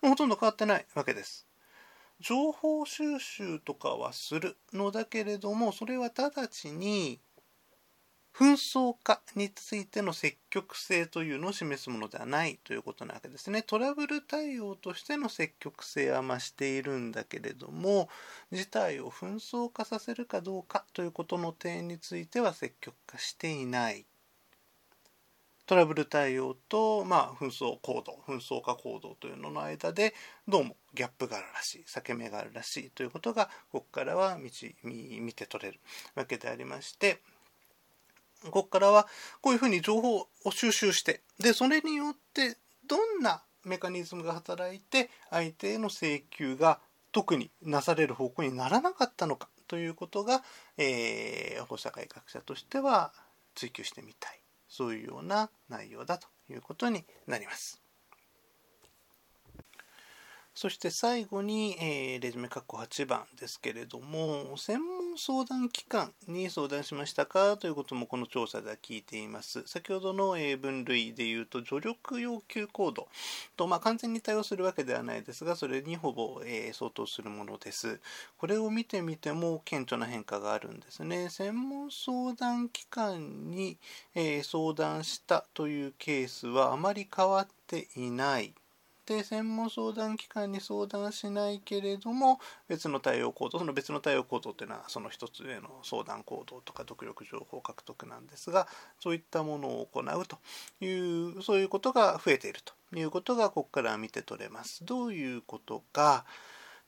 [0.00, 1.46] もうほとんど変わってないわけです。
[2.20, 7.20] 情報収集とかはするのだけれども、それは直ちに
[8.32, 13.62] 紛争化についての積極性というのを示すものではないということなわけですね。
[13.62, 18.08] トラブル対応としての積極性は増しているんだけれども、
[18.52, 24.06] 事態を紛争化させるかどうかということの点については積極化していない
[25.72, 30.12] トラブル対応と、まあ、紛争行動、紛争化行動というのの間で、
[30.46, 34.50] どうもギャップがあるらしい、裂け目があるらしいということが、ここからは見
[34.82, 35.80] 見て取れる
[36.14, 37.22] わけでありまして、
[38.44, 39.08] ここからは
[39.40, 46.80] こういうふうに情報を収集してでそれによってどんなメカニズムが働いて相手への請求が
[47.12, 50.42] 特になされる方向にならなかったのかということが、
[50.76, 53.14] えー、放射改革者としては
[53.54, 54.41] 追求してみたい。
[54.72, 57.82] そういうような内容だということになります。
[60.54, 64.80] そして最後に、えー、レジュメ括弧8番ですけれども、専
[65.12, 69.62] 門相談機関に相談しましたかということもこの調査では聞いています。
[69.66, 73.08] 先ほどの、分類で言うと、助力要求コード
[73.56, 78.00] と、まあ、完全に対応するわけではないですが、それにほぼ、え、相当するものです。
[78.38, 81.28] これを見てみても顕著な変化があるんですね。
[81.28, 83.76] 専門相談機関に、
[84.14, 88.54] え相談したというケースはあまり変わっていない。
[89.12, 98.66] で専門相談機関に相談しないけれども別の対応行動その別の対応行動っていうのはその一つ上の相談行動とか独力情報獲得なんですが
[98.98, 100.38] そういったものを行うと
[100.84, 104.84] いうそういうことが増えているということがここから見て取れます。
[104.84, 106.24] どういうことか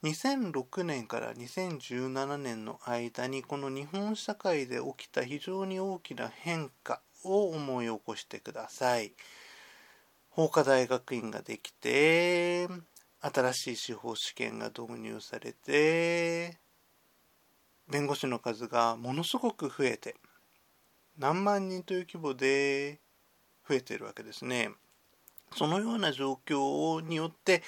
[0.02, 9.12] 2006年から2017年の間にこの日本社会で起きた非常に大きな変化を思い起こしてください。
[10.36, 12.66] 法科大学院ができて
[13.20, 16.58] 新しい司法試験が導入されて
[17.88, 20.16] 弁護士の数がものすごく増えて
[21.20, 22.98] 何万人という規模で
[23.68, 24.70] 増えているわけですね。
[25.56, 27.62] そのような状況によって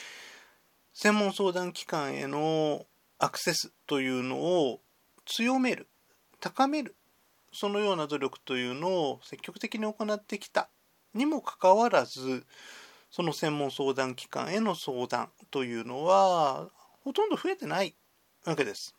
[0.92, 2.84] 専門相談機関への
[3.20, 4.80] アクセスというのを
[5.24, 5.86] 強める
[6.40, 6.96] 高める
[7.52, 10.68] そのような努力というのを積極的に行ってきた
[11.16, 12.44] にもかかわらず
[13.10, 16.68] その専門相談機関への相談というのは
[17.02, 17.94] ほとんど増えてない
[18.44, 18.94] わけです。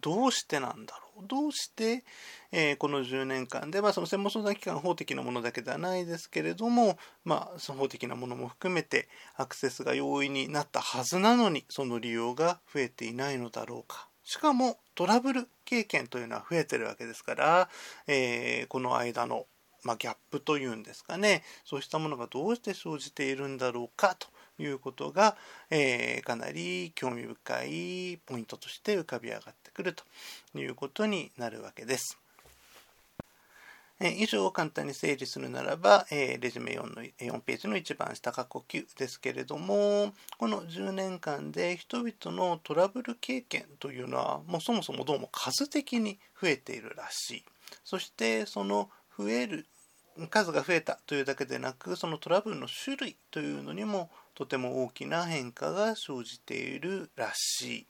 [0.00, 1.26] どうしてなんだろう？
[1.26, 2.04] どうして、
[2.52, 17.68] えー、この10年間で、まあ、その専門相談機関法的なものだけではないですけれども、まあ、その法的なものも含めてアクセスが容易になったはずなのにその利用が増えていないのだろうかしかもトラブル経験というのは増えてるわけですから、
[18.06, 19.46] えー、この間の
[19.84, 24.28] まあ、ギャップというんですかねそうしたものがどうして生じているんだろうかと
[24.62, 25.36] いうことが、
[25.70, 30.04] えー、かなり興味深いポイントとして浮かび上がってくると
[30.58, 32.18] いうことになるわけです。
[34.00, 47.44] え以上を簡単に整理するならば、えレジュメ4の4ページの一番下過去9ですけれどもこの10年間で人々のトラブル経験というのはもうそもそもどうも数的に増えているらしい
[47.84, 49.66] そしてその増える
[50.26, 57.86] 数が増えたというだけでなくそのトラブルの種類というのにもとても大きな変化が生じているらしい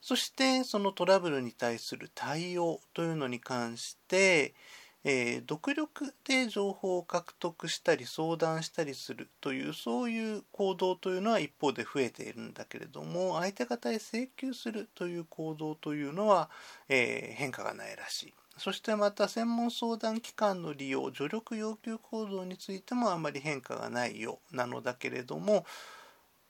[0.00, 4.54] そしてそのトラブルに対する対応というのに関して、
[5.02, 16.50] えー、独力で情報を獲得したり相談したりするというそういう行動というのは一方で増えているんだけれども相手方へ請求するという行動というのは、
[16.88, 18.34] えー、変化がないらしい。
[18.58, 25.66] そしてまた専門相談機関の利用助力要求行動についてもあまり変化がないようなのだけれども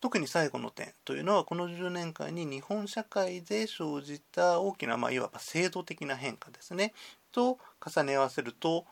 [0.00, 6.92] 特に最後の点というのはこの10年間に日本社会で生じた大きな、まあ、いわば制度的な変化ですね。
[7.32, 8.84] と重ね合わせると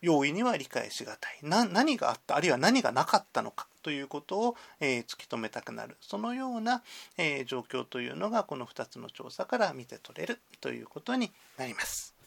[0.00, 1.38] 容易には理解しがたい。
[1.42, 5.96] な何があったあるいは何がなかったのかということを、えー、突き止めたくなる。
[6.00, 6.82] そのような、
[7.16, 12.17] えー、状況というのがこの2つの調査から見て取れるということになります。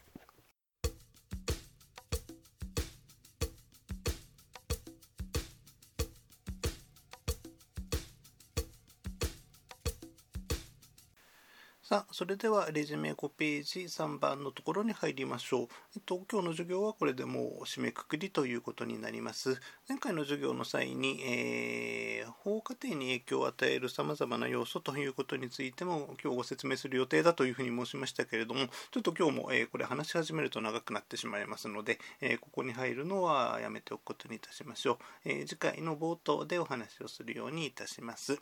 [11.91, 15.67] さあ、それではレジュメ5ページ3番のところに入りましょう。
[15.93, 19.59] えっと、今日の授業はこれでもう締めくくりということになります。
[19.89, 34.97] 前回の授業の際に、えー、法家庭に影響を与える様々な要素ということについても今日ご説明する予定だというふうに申しましたけれども、ちょっと今日も、えー、これ話し始めると長くなってしまいますので、えー、ここに入るのはやめておくことにいたしましょう。
[35.25, 38.39] え次回の冒頭でお話をするようにいたします。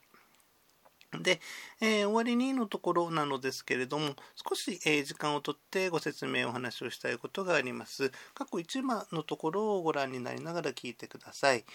[1.18, 1.39] で、
[1.82, 8.12] えー、終わりにのところなのですけれども、少し、えー、時間をとってご説明お話をしたいことがあります。
[8.36, 11.66] 過去1話のところをご覧になりながら聞いてください。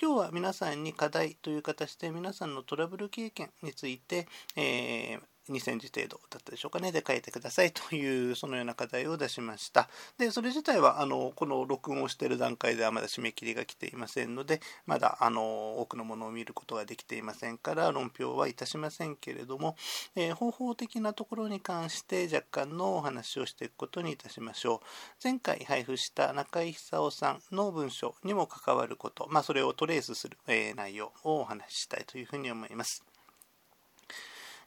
[0.00, 5.20] 今日は皆さんに課題という形で皆さんのトラブル経験について、えー
[5.50, 9.88] 2センチ程度だったでしょうかね、で書いてくださいという、そのような課題を出しました。
[10.18, 19.76] で、それ自体は、あの、この録音をしている段階ではまだ締め切りが来ていませんので、まだ、あの、多くのものを見ることができていませんから、論評はいたしませんけれども、
[20.14, 24.80] えー、方法的なところに関して若干のお話をしていくことにいたしましょう。
[25.22, 33.05] 前回配布した中井久夫さんの文章にも関わること、まあ、それをトレースする、えー、内容をお話ししたいというふうに思います。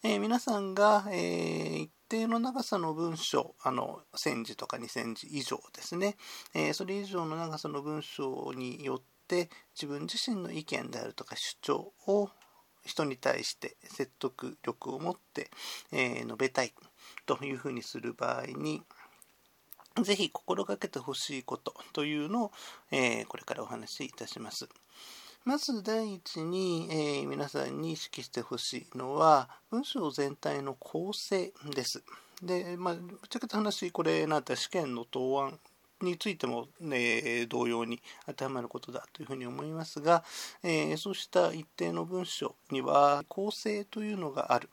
[0.01, 6.15] えー、皆さんが、えー、一定の長さの文章、あの、1000字とか2000字以上ですね、
[6.55, 12.29] えー、それ以上の長さの文章によって自分自身の意見であるとか主張を
[12.85, 15.51] 人に対して説得力を持って、
[15.91, 16.73] え述べたい
[17.25, 18.81] というふうにする場合に、
[20.01, 22.51] ぜひ心がけてほしいことというのを、
[22.91, 24.69] えこれからお話しいたします。
[25.45, 32.03] まず第一に、えー、皆さんに意識してほしいのは文章全体の構成です。
[32.43, 35.59] で、まあ、ぶっちゃけた話、これなんて試験の答案
[36.01, 40.23] についても、ね、同様に当てはまることだというふうに思いますが、
[40.63, 44.69] えー、そうした一定の文章には構成というのがある。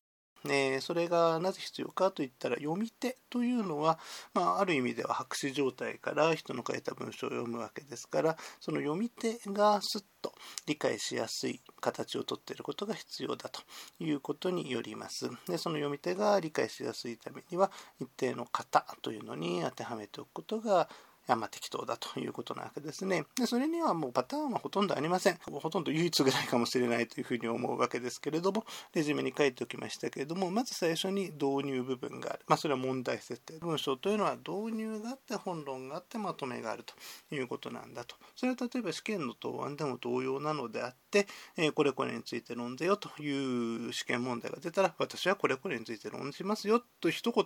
[0.48, 3.98] えそれがなぜ必要かといったら読み手というのは、
[4.34, 10.32] まあ、ある意味では白紙状態から人の書いた文章を読むわけですからその読み手がすっと
[10.66, 13.60] 理解しやすい形をとっていることが必要だと
[13.98, 15.28] いうことによります。
[15.46, 17.70] でその読み手が理解しやすいためには
[18.00, 20.88] 一定の型というのに当てはめておくことが
[21.34, 23.24] まあ、適当だということなわけですね。
[23.36, 25.38] で、それにはもうパターンはほとんどありません。
[25.42, 28.64] ほとんど唯一ぐらいかもしれないというふうに思うわけですけれども、
[28.94, 32.40] レジュメに書いておきましたけれども、まず最初に導入部分がある。
[32.46, 33.58] まあ、それは問題設定。
[33.58, 36.94] 文章というのは導入があって本論があってまとめがあると
[37.34, 38.14] いうことなんだと。
[38.36, 47.44] それは例えば試験の答案でも同様なのであって、えー、これこれについて論ぜよという試験問題が出たら、私はこれこれについて論じますよと一言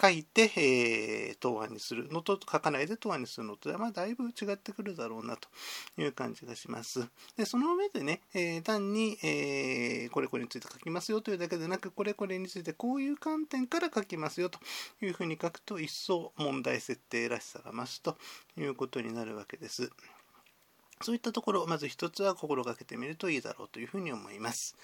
[0.00, 5.48] 書いて、えー、答案にするのと書かないで答案にするのとは、まあ、だいぶ違ってくるだろうなと
[6.00, 7.06] いう感じがします。
[7.36, 14.58] で、その上でね、えー、単に、えー、これこれについて書きますよというだけでなく、これこれについてこういう観点から書きますよと
[15.02, 18.16] いうふうに書くと、一層問題設定らしさが増すと
[18.58, 19.90] いうことになるわけです。
[21.02, 24.76] そういったところ、まず一つは心がけてみるといいだろうというふうに思います。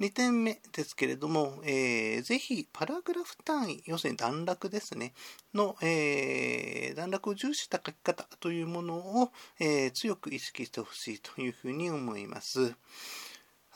[0.00, 5.12] 2点目ですけれども、えー、ぜひパラグラフ単位、要するに段落ですね、
[5.52, 12.74] の、えー、段落を重視した書き方というものを、えー、強く意識してほしいというふうに思います。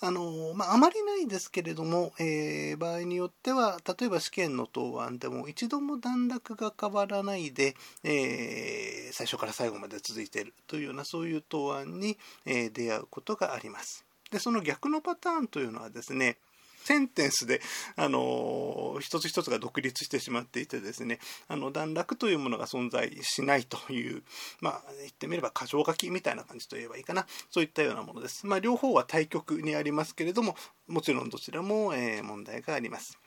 [0.00, 14.03] あのまあ、あまりないですけれども、えー、場合によっては例えば試験の答案でも一度も段落が変わらないで、えー、最初から最後まで続いているというようなそういう答案に、えー、出会うことがあります。
[14.34, 16.38] で、その逆のパターンというのはですね、
[16.82, 17.60] センテンスで、
[17.94, 24.24] あの一つ一つが独立してしまっていてですね、あの、段落というものが存在しないという、
[24.60, 27.26] まあ、言ってみれば過剰書きみたいな感じといえばいいかな。
[27.48, 28.44] そういったようなものです。
[28.44, 30.56] まあ、両方は対極にありますけれども、
[30.88, 33.18] もちろんどちらも、えー、問題があります。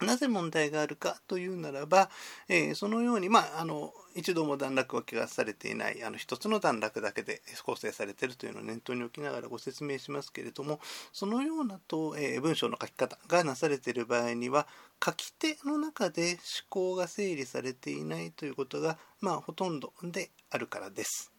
[0.00, 2.10] なぜ問題があるかというならば、
[2.48, 10.80] えー、そのように、まあ、あの、一度も段落分けがされていない、あの、一つの段落だけで構成されているというのを念頭に置きながらご説明しますけれども、
[11.12, 14.66] そのようなと、えー、文章の書き方がなされている場合には、
[15.02, 16.38] 書き手の中で思
[16.68, 21.32] 考が整理されていないということが、まあ、ほとんどであるからです。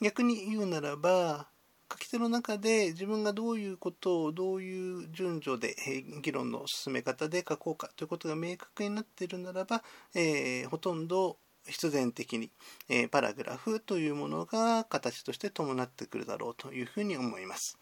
[0.00, 1.48] 逆に言うならば、
[1.90, 5.76] 書き手の中で自分がどういうことをどういう順序で
[6.22, 9.82] 議論の進め方で書こうかということが明確になっているならば、
[10.14, 12.50] えー、ほとんど必然的に、
[12.88, 17.78] えー、パラグラフというものが形として伴ってくるだろうというふうに思います。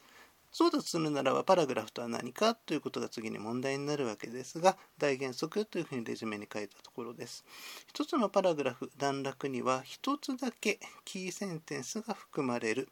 [0.52, 7.42] そうだとするならばパラグラフとは何かということが次に問題になるわけですが大原則というふうにレジュメに書いたところです。
[7.88, 12.90] 一つのパラグラフ段落には一つだけキーセンテンスが含まれる。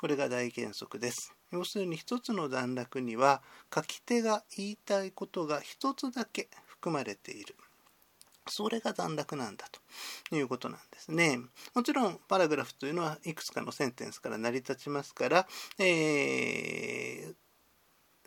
[0.00, 1.32] これが大原則です。
[1.52, 3.40] 要するに一つの段落には
[3.72, 7.54] 書き手が言いたいことが一つだけ含まれている。
[8.48, 9.66] それが段落なんだ
[10.30, 11.38] ということなんですね。
[11.74, 15.46] もちろんパラグラフというのはいくつかのセンテンスから成り立ちますから、
[15.78, 17.34] えー、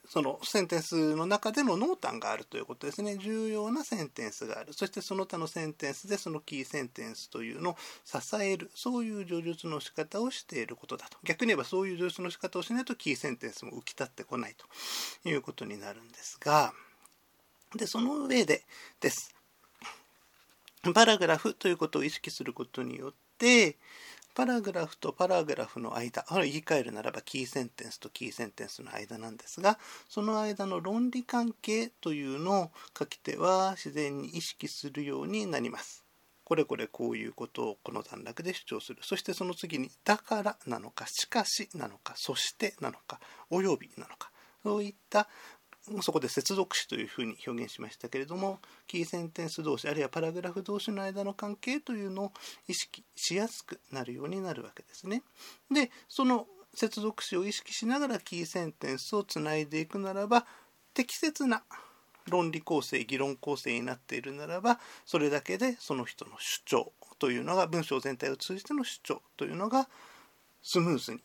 [0.10, 3.18] そのセンテンスの中での濃淡があるということですね。
[3.18, 4.74] 重要なセンテンスがある。
[4.74, 8.72] そしてその他のセンテンスでそのキーセンテンスというのを支える。
[8.74, 11.20] そういう叙述の仕方をしていることだと。
[11.24, 14.56] 逆に言えばそういう叙述の仕方をしないとキーセンテンスも浮き立ってこない
[15.24, 16.74] ということになるんですが、
[17.76, 18.64] で、その上で
[19.00, 19.36] です。
[20.93, 23.77] パラグラフということを意識することによって、
[24.34, 29.77] パラグラフとパラグラフの間、あ言い換えるならばキーセンテンスとキーセンテンスの間なんですが、
[30.07, 36.06] その間の論理関係というのを書き手は自然に意識するようになります。
[36.45, 38.99] これこれこういうことをこの段落で主張する。
[39.01, 43.19] そしてその次に、だからなのか、しかしなのか、そしてなのか、
[43.49, 44.31] およびなのか、
[44.64, 45.27] そういった
[46.01, 52.31] そこで接続詞というふうに表現しましたけれども、キーセンテンス同士、あるいはパラグラフ同士の間の関係というのを
[52.68, 55.23] 意識しやすくなるようになるわけですね。
[55.72, 60.45] で、その接続詞を意識しながらキーセンテンスをつないでいくならば、
[60.93, 61.64] 適切な
[62.27, 69.89] 論理構成、議論構成になっているならば、それだけでその人の主張というのが、文章全体を通じての主張というのが
[70.61, 71.19] スムーズに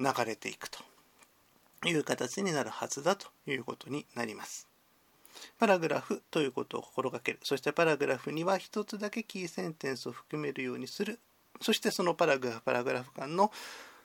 [0.00, 0.93] 流れていくと。
[1.84, 4.68] いう形になるはずだということになります。
[5.58, 7.40] パラグラフということを心がける。
[7.42, 11.18] そしてパラグラフには一つだけキーセンテンスを含めるようにする。
[11.60, 13.52] そしてそのパラグラフ、パラグラフ間の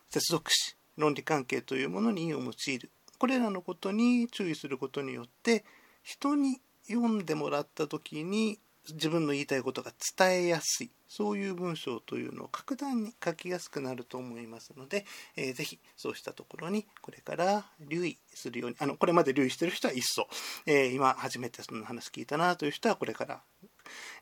[0.10, 2.89] 接続詞、論理関係というものに意を用いる。
[3.18, 5.65] これらのことに注意することによって、
[6.03, 8.60] 人に読んでもらった時に
[8.94, 15.06] 自分の言いたいことが伝えやすいそういう文章というのを格段に書きやすくなると思いますので、
[15.36, 20.28] えー、ぜひそうしたところにこれから留意するようにあのこれまで留意してる人は一層、
[20.66, 23.41] えー、今初めてその話聞いたなという人はこれから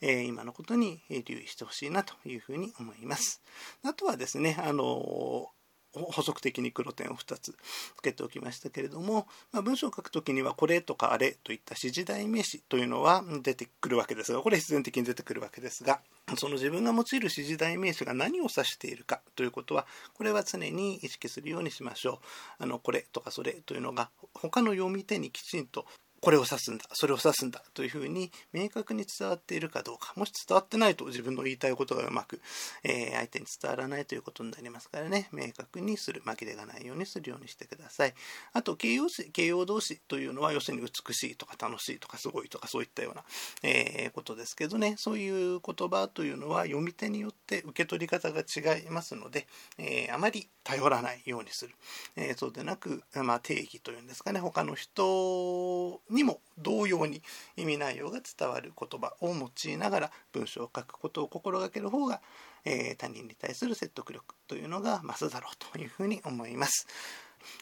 [0.01, 3.41] え、今のことに留意してほしいなというふうに思います。
[3.83, 5.49] あとはですね、あの
[5.93, 7.55] 補足的に黒点を2つ
[7.95, 16.01] つけておきましたけれども、まあ、文章を書くときにはこれとかあれといった指示代名詞というのは出てくるわけですが、これ必然的に出てくるわけですが、
[16.37, 22.19] その自分が用いる指示代名詞が何を指しているかということは、これは常に意識するようにしましょ
[22.59, 22.63] う。
[22.63, 25.85] あの、これとかそれというのが他の読み手にきちんと
[26.19, 30.13] これを指すんだ、それを指すんだというふうに明確に伝わっているかどうか。
[30.15, 32.41] もし伝わってないと自分の言いたいことがうまく、
[32.83, 38.13] えー、相手に伝わらないということになりますからね、明確にする、紛れがないようにするようにしてください。
[38.53, 43.23] あと、形容詞、形容動詞というのは、要するに美しいとか楽しいとかすごいとかそういったような、
[43.63, 51.73] えー、ことですけどね、そういう言葉というのは読み手によって受け取り方が違いますので、えー、あまり頼らないようにする。
[52.17, 57.21] えそうでなく、まあ、定義というんですかね、他の人にも同様に
[57.55, 62.19] 意味内容が伝わる言葉を用いながら文章を書くことを心がける方が、
[62.65, 66.85] えー、他人に対する説得力というのが増すだろうというふうに思います。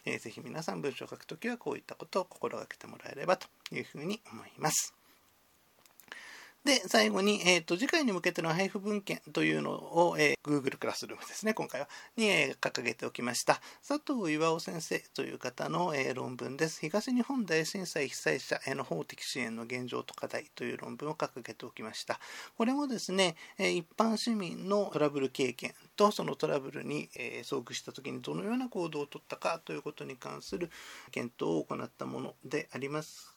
[0.06, 4.96] えー、ぜひ皆さん文章を書くときはこういったことを心がけてもらえればというふうに思います。
[6.66, 11.88] で、最後に、えっ、ー、と、次回に向けての配布文献というのを、えー、Google クラスルームですね、今回は、
[12.18, 13.62] に、えー、掲げておきました。
[13.88, 16.82] 佐藤岩尾先生という方の、えー、論文です。
[16.82, 22.20] 東日本大震災被災者への法的支援の現状と課題という論文を掲げておきました。
[22.58, 30.72] これもですね、え一般市民のトラブル経験とそのトラブルに、え遭遇した時にどのような行動をとったかということに関する
[31.12, 33.35] 検討を行ったものであります。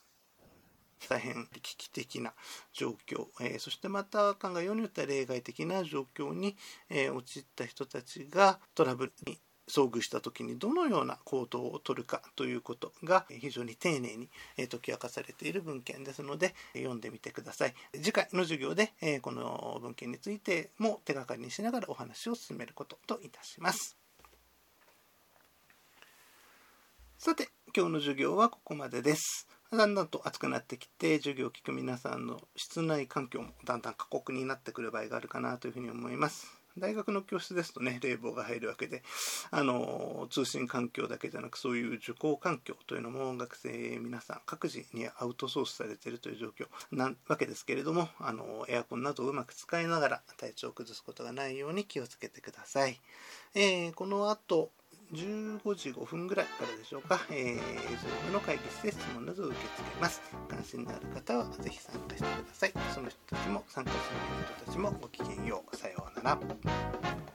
[1.09, 2.33] 大変危機的な
[2.73, 6.57] 状況、えー、そしてまた考えようによっては例外的な状況に、
[6.91, 9.39] えー、陥った人たちがトラブルに
[9.69, 17.75] 遭遇した時にどのような行動をとるかということが非常に丁寧に解き明かされている文献ですので読んでみてください。
[17.95, 18.93] 次回の授業で
[19.23, 23.97] この文献についても手がかりにしながらお話を進めることといたします。
[27.19, 29.49] さて今日の授業はここまでです。
[29.71, 36.59] だんだんと暑くなってきて授業を聞く皆さんの室内環境もだんだん過酷になってくる場合があるかなというふうに思います。
[36.79, 39.03] 大学の教室ですとね、冷房が入るわけで、
[39.51, 52.99] あの、通信環境だけじゃなく、そういう受講環境というのも学生皆さん各自にアウトソースされているという状況なわけですけれども、あの、エアコンなどをうまく使いながら体調を崩すことがないように気をつけてください。
[53.55, 54.71] えー、この後、
[55.13, 60.21] 15時5分ぐらいからでしょうか、えー、Zoom の会議室で質問などを受け付けます。
[60.49, 62.73] 関心のある方はぜひ参加してください。
[62.95, 64.03] その人たちも参加しない
[64.57, 65.77] 人たちもごきげんよう。
[65.77, 67.28] さようなら。